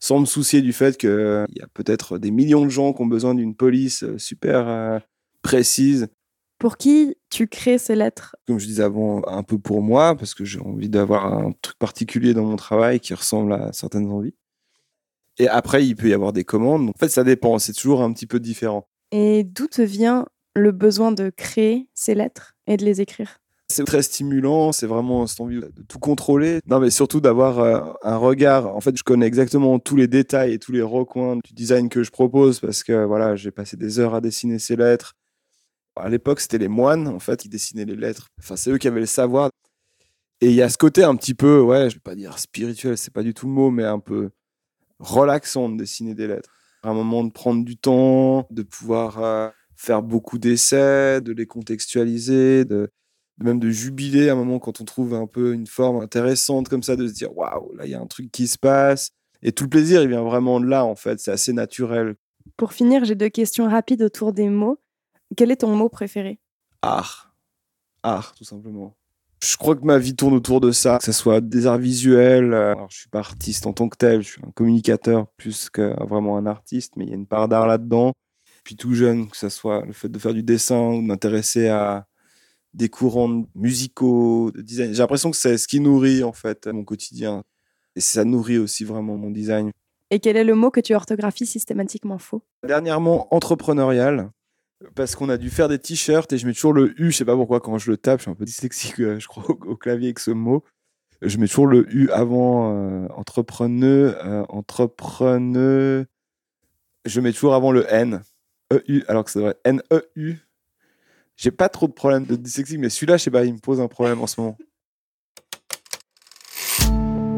sans 0.04 0.20
me 0.20 0.26
soucier 0.26 0.60
du 0.60 0.74
fait 0.74 0.98
qu'il 0.98 1.08
euh, 1.08 1.46
y 1.56 1.62
a 1.62 1.66
peut-être 1.72 2.18
des 2.18 2.30
millions 2.30 2.66
de 2.66 2.70
gens 2.70 2.92
qui 2.92 3.00
ont 3.00 3.06
besoin 3.06 3.34
d'une 3.34 3.54
police 3.54 4.02
euh, 4.02 4.18
super 4.18 4.68
euh, 4.68 4.98
précise. 5.40 6.08
Pour 6.58 6.76
qui 6.76 7.16
tu 7.30 7.48
crées 7.48 7.78
ces 7.78 7.94
lettres? 7.94 8.36
Comme 8.46 8.58
je 8.58 8.66
disais 8.66 8.82
avant, 8.82 9.26
un 9.26 9.42
peu 9.42 9.58
pour 9.58 9.80
moi, 9.80 10.14
parce 10.14 10.34
que 10.34 10.44
j'ai 10.44 10.60
envie 10.60 10.90
d'avoir 10.90 11.32
un 11.32 11.52
truc 11.62 11.78
particulier 11.78 12.34
dans 12.34 12.44
mon 12.44 12.56
travail 12.56 13.00
qui 13.00 13.14
ressemble 13.14 13.54
à 13.54 13.72
certaines 13.72 14.10
envies. 14.10 14.34
Et 15.38 15.48
après, 15.48 15.86
il 15.86 15.96
peut 15.96 16.10
y 16.10 16.12
avoir 16.12 16.34
des 16.34 16.44
commandes. 16.44 16.90
En 16.90 16.98
fait, 16.98 17.08
ça 17.08 17.24
dépend, 17.24 17.58
c'est 17.58 17.72
toujours 17.72 18.02
un 18.02 18.12
petit 18.12 18.26
peu 18.26 18.40
différent. 18.40 18.86
Et 19.10 19.42
d'où 19.42 19.68
te 19.68 19.80
vient 19.80 20.26
le 20.54 20.70
besoin 20.70 21.12
de 21.12 21.30
créer 21.30 21.88
ces 21.94 22.14
lettres 22.14 22.56
et 22.66 22.76
de 22.76 22.84
les 22.84 23.00
écrire? 23.00 23.38
C'est 23.68 23.84
très 23.84 24.02
stimulant, 24.02 24.72
c'est 24.72 24.86
vraiment 24.86 25.26
cette 25.26 25.40
envie 25.40 25.60
de 25.60 25.82
tout 25.88 25.98
contrôler. 25.98 26.60
Non, 26.66 26.80
mais 26.80 26.90
surtout 26.90 27.20
d'avoir 27.20 27.58
euh, 27.58 27.80
un 28.02 28.16
regard. 28.16 28.74
En 28.74 28.80
fait, 28.80 28.96
je 28.96 29.02
connais 29.02 29.26
exactement 29.26 29.78
tous 29.78 29.96
les 29.96 30.06
détails 30.06 30.52
et 30.52 30.58
tous 30.58 30.72
les 30.72 30.82
recoins 30.82 31.36
du 31.36 31.52
design 31.52 31.88
que 31.88 32.02
je 32.02 32.10
propose 32.10 32.60
parce 32.60 32.82
que 32.82 33.04
voilà, 33.04 33.36
j'ai 33.36 33.50
passé 33.50 33.76
des 33.76 33.98
heures 33.98 34.14
à 34.14 34.20
dessiner 34.20 34.58
ces 34.58 34.76
lettres. 34.76 35.14
À 35.96 36.08
l'époque, 36.08 36.40
c'était 36.40 36.58
les 36.58 36.68
moines 36.68 37.08
en 37.08 37.20
fait 37.20 37.40
qui 37.40 37.48
dessinaient 37.48 37.84
les 37.84 37.96
lettres. 37.96 38.28
Enfin, 38.38 38.56
c'est 38.56 38.70
eux 38.70 38.78
qui 38.78 38.88
avaient 38.88 39.00
le 39.00 39.06
savoir. 39.06 39.50
Et 40.40 40.48
il 40.48 40.54
y 40.54 40.62
a 40.62 40.68
ce 40.68 40.76
côté 40.76 41.04
un 41.04 41.16
petit 41.16 41.34
peu, 41.34 41.60
ouais, 41.60 41.88
je 41.88 41.94
vais 41.94 42.00
pas 42.00 42.14
dire 42.14 42.38
spirituel, 42.38 42.98
c'est 42.98 43.12
pas 43.12 43.22
du 43.22 43.32
tout 43.32 43.46
le 43.46 43.52
mot, 43.52 43.70
mais 43.70 43.84
un 43.84 44.00
peu 44.00 44.30
relaxant 44.98 45.68
de 45.70 45.78
dessiner 45.78 46.14
des 46.14 46.26
lettres. 46.26 46.50
Un 46.82 46.92
moment 46.92 47.24
de 47.24 47.32
prendre 47.32 47.64
du 47.64 47.76
temps, 47.76 48.46
de 48.50 48.62
pouvoir 48.62 49.22
euh, 49.22 49.48
faire 49.76 50.02
beaucoup 50.02 50.38
d'essais, 50.38 51.20
de 51.20 51.32
les 51.32 51.46
contextualiser, 51.46 52.64
de 52.64 52.90
même 53.38 53.58
de 53.58 53.70
jubiler 53.70 54.28
à 54.28 54.32
un 54.32 54.36
moment 54.36 54.58
quand 54.58 54.80
on 54.80 54.84
trouve 54.84 55.14
un 55.14 55.26
peu 55.26 55.54
une 55.54 55.66
forme 55.66 56.00
intéressante 56.00 56.68
comme 56.68 56.82
ça, 56.82 56.96
de 56.96 57.06
se 57.06 57.12
dire 57.12 57.36
waouh, 57.36 57.74
là 57.74 57.86
il 57.86 57.90
y 57.90 57.94
a 57.94 58.00
un 58.00 58.06
truc 58.06 58.30
qui 58.30 58.46
se 58.46 58.58
passe. 58.58 59.10
Et 59.42 59.52
tout 59.52 59.64
le 59.64 59.70
plaisir, 59.70 60.02
il 60.02 60.08
vient 60.08 60.22
vraiment 60.22 60.60
de 60.60 60.66
là 60.66 60.84
en 60.84 60.94
fait, 60.94 61.20
c'est 61.20 61.32
assez 61.32 61.52
naturel. 61.52 62.14
Pour 62.56 62.72
finir, 62.72 63.04
j'ai 63.04 63.14
deux 63.14 63.28
questions 63.28 63.68
rapides 63.68 64.02
autour 64.02 64.32
des 64.32 64.48
mots. 64.48 64.78
Quel 65.36 65.50
est 65.50 65.56
ton 65.56 65.74
mot 65.74 65.88
préféré? 65.88 66.38
Art. 66.82 67.34
Art, 68.02 68.34
tout 68.34 68.44
simplement. 68.44 68.94
Je 69.42 69.56
crois 69.56 69.76
que 69.76 69.84
ma 69.84 69.98
vie 69.98 70.14
tourne 70.14 70.34
autour 70.34 70.60
de 70.60 70.70
ça, 70.70 70.98
que 70.98 71.04
ce 71.04 71.12
soit 71.12 71.40
des 71.40 71.66
arts 71.66 71.78
visuels. 71.78 72.54
Euh, 72.54 72.72
alors, 72.72 72.90
je 72.90 73.00
suis 73.00 73.08
pas 73.08 73.18
artiste 73.18 73.66
en 73.66 73.72
tant 73.72 73.88
que 73.88 73.96
tel, 73.96 74.22
je 74.22 74.28
suis 74.32 74.42
un 74.46 74.50
communicateur 74.52 75.26
plus 75.36 75.68
que 75.68 75.94
vraiment 76.04 76.38
un 76.38 76.46
artiste, 76.46 76.94
mais 76.96 77.04
il 77.04 77.10
y 77.10 77.12
a 77.12 77.16
une 77.16 77.26
part 77.26 77.48
d'art 77.48 77.66
là-dedans. 77.66 78.12
Puis 78.62 78.76
tout 78.76 78.94
jeune, 78.94 79.28
que 79.28 79.36
ce 79.36 79.50
soit 79.50 79.84
le 79.84 79.92
fait 79.92 80.08
de 80.08 80.18
faire 80.18 80.32
du 80.32 80.42
dessin 80.42 80.80
ou 80.80 81.02
de 81.02 81.06
m'intéresser 81.06 81.68
à, 81.68 82.06
des 82.74 82.88
courants 82.88 83.44
musicaux, 83.54 84.50
de 84.50 84.60
design. 84.60 84.92
J'ai 84.92 84.98
l'impression 84.98 85.30
que 85.30 85.36
c'est 85.36 85.56
ce 85.56 85.68
qui 85.68 85.80
nourrit 85.80 86.22
en 86.22 86.32
fait 86.32 86.66
mon 86.66 86.84
quotidien. 86.84 87.44
Et 87.96 88.00
ça 88.00 88.24
nourrit 88.24 88.58
aussi 88.58 88.84
vraiment 88.84 89.16
mon 89.16 89.30
design. 89.30 89.70
Et 90.10 90.18
quel 90.18 90.36
est 90.36 90.44
le 90.44 90.54
mot 90.54 90.70
que 90.70 90.80
tu 90.80 90.94
orthographies 90.94 91.46
systématiquement 91.46 92.18
faux? 92.18 92.42
Dernièrement, 92.66 93.32
entrepreneurial. 93.34 94.30
Parce 94.94 95.14
qu'on 95.14 95.28
a 95.28 95.38
dû 95.38 95.50
faire 95.50 95.68
des 95.68 95.78
t-shirts 95.78 96.32
et 96.32 96.38
je 96.38 96.46
mets 96.46 96.52
toujours 96.52 96.72
le 96.72 97.00
U, 97.00 97.10
je 97.10 97.16
sais 97.16 97.24
pas 97.24 97.36
pourquoi, 97.36 97.60
quand 97.60 97.78
je 97.78 97.90
le 97.90 97.96
tape, 97.96 98.18
je 98.18 98.22
suis 98.24 98.30
un 98.30 98.34
peu 98.34 98.44
dyslexique, 98.44 99.00
euh, 99.00 99.18
je 99.18 99.28
crois, 99.28 99.44
au, 99.48 99.76
clavier 99.76 100.08
avec 100.08 100.18
ce 100.18 100.32
mot. 100.32 100.62
Je 101.22 101.38
mets 101.38 101.46
toujours 101.46 101.68
le 101.68 101.86
U 101.94 102.10
avant 102.10 102.74
euh, 102.74 103.08
entrepreneur, 103.16 104.14
euh, 104.26 104.44
entrepreneur. 104.48 106.04
Je 107.06 107.20
mets 107.20 107.32
toujours 107.32 107.54
avant 107.54 107.72
le 107.72 107.90
N, 107.90 108.22
E-U, 108.72 109.04
alors 109.08 109.24
que 109.24 109.30
ça 109.30 109.38
devrait 109.38 109.56
N-E-U. 109.64 110.38
J'ai 111.36 111.50
pas 111.50 111.68
trop 111.68 111.88
de 111.88 111.92
problèmes 111.92 112.24
de 112.24 112.36
dyslexie, 112.36 112.78
mais 112.78 112.88
celui-là, 112.88 113.16
je 113.16 113.24
sais 113.24 113.30
pas, 113.30 113.44
il 113.44 113.54
me 113.54 113.58
pose 113.58 113.80
un 113.80 113.88
problème 113.88 114.20
en 114.20 114.26
ce 114.26 114.40
moment. 114.40 114.56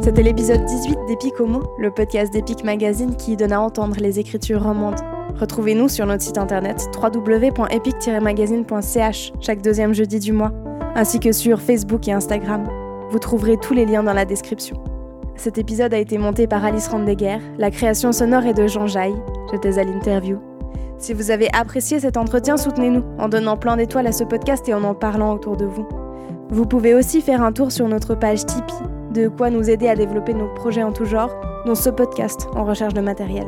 C'était 0.06 0.22
l'épisode 0.22 0.60
18d'Epic 0.60 1.40
Homo, 1.40 1.64
le 1.80 1.90
podcast 1.90 2.32
d'Epic 2.32 2.62
Magazine 2.62 3.16
qui 3.16 3.36
donne 3.36 3.52
à 3.52 3.60
entendre 3.60 3.96
les 3.98 4.20
écritures 4.20 4.62
romandes. 4.62 5.00
Retrouvez-nous 5.34 5.88
sur 5.88 6.06
notre 6.06 6.22
site 6.22 6.38
internet 6.38 6.88
www.epic-magazine.ch 6.94 9.32
chaque 9.40 9.62
deuxième 9.62 9.94
jeudi 9.94 10.20
du 10.20 10.32
mois, 10.32 10.52
ainsi 10.94 11.18
que 11.18 11.32
sur 11.32 11.60
Facebook 11.60 12.06
et 12.06 12.12
Instagram. 12.12 12.68
Vous 13.10 13.18
trouverez 13.18 13.56
tous 13.56 13.74
les 13.74 13.84
liens 13.84 14.04
dans 14.04 14.12
la 14.12 14.24
description. 14.24 14.80
Cet 15.34 15.58
épisode 15.58 15.92
a 15.92 15.98
été 15.98 16.18
monté 16.18 16.46
par 16.46 16.64
Alice 16.64 16.86
Randeguer, 16.86 17.38
la 17.58 17.72
création 17.72 18.12
sonore 18.12 18.46
est 18.46 18.54
de 18.54 18.68
Jean 18.68 18.86
Jaille. 18.86 19.20
J'étais 19.50 19.76
à 19.78 19.82
l'interview. 19.82 20.38
Si 20.98 21.12
vous 21.12 21.30
avez 21.30 21.48
apprécié 21.52 22.00
cet 22.00 22.16
entretien, 22.16 22.56
soutenez-nous 22.56 23.04
en 23.18 23.28
donnant 23.28 23.56
plein 23.56 23.76
d'étoiles 23.76 24.06
à 24.06 24.12
ce 24.12 24.24
podcast 24.24 24.68
et 24.68 24.74
en 24.74 24.82
en 24.82 24.94
parlant 24.94 25.34
autour 25.34 25.56
de 25.56 25.66
vous. 25.66 25.86
Vous 26.48 26.66
pouvez 26.66 26.94
aussi 26.94 27.20
faire 27.20 27.42
un 27.42 27.52
tour 27.52 27.70
sur 27.70 27.88
notre 27.88 28.14
page 28.14 28.46
Tipeee, 28.46 28.74
de 29.12 29.28
quoi 29.28 29.50
nous 29.50 29.68
aider 29.68 29.88
à 29.88 29.96
développer 29.96 30.32
nos 30.32 30.52
projets 30.54 30.82
en 30.82 30.92
tout 30.92 31.04
genre, 31.04 31.34
dont 31.66 31.74
ce 31.74 31.90
podcast 31.90 32.46
en 32.54 32.64
recherche 32.64 32.94
de 32.94 33.00
matériel. 33.00 33.46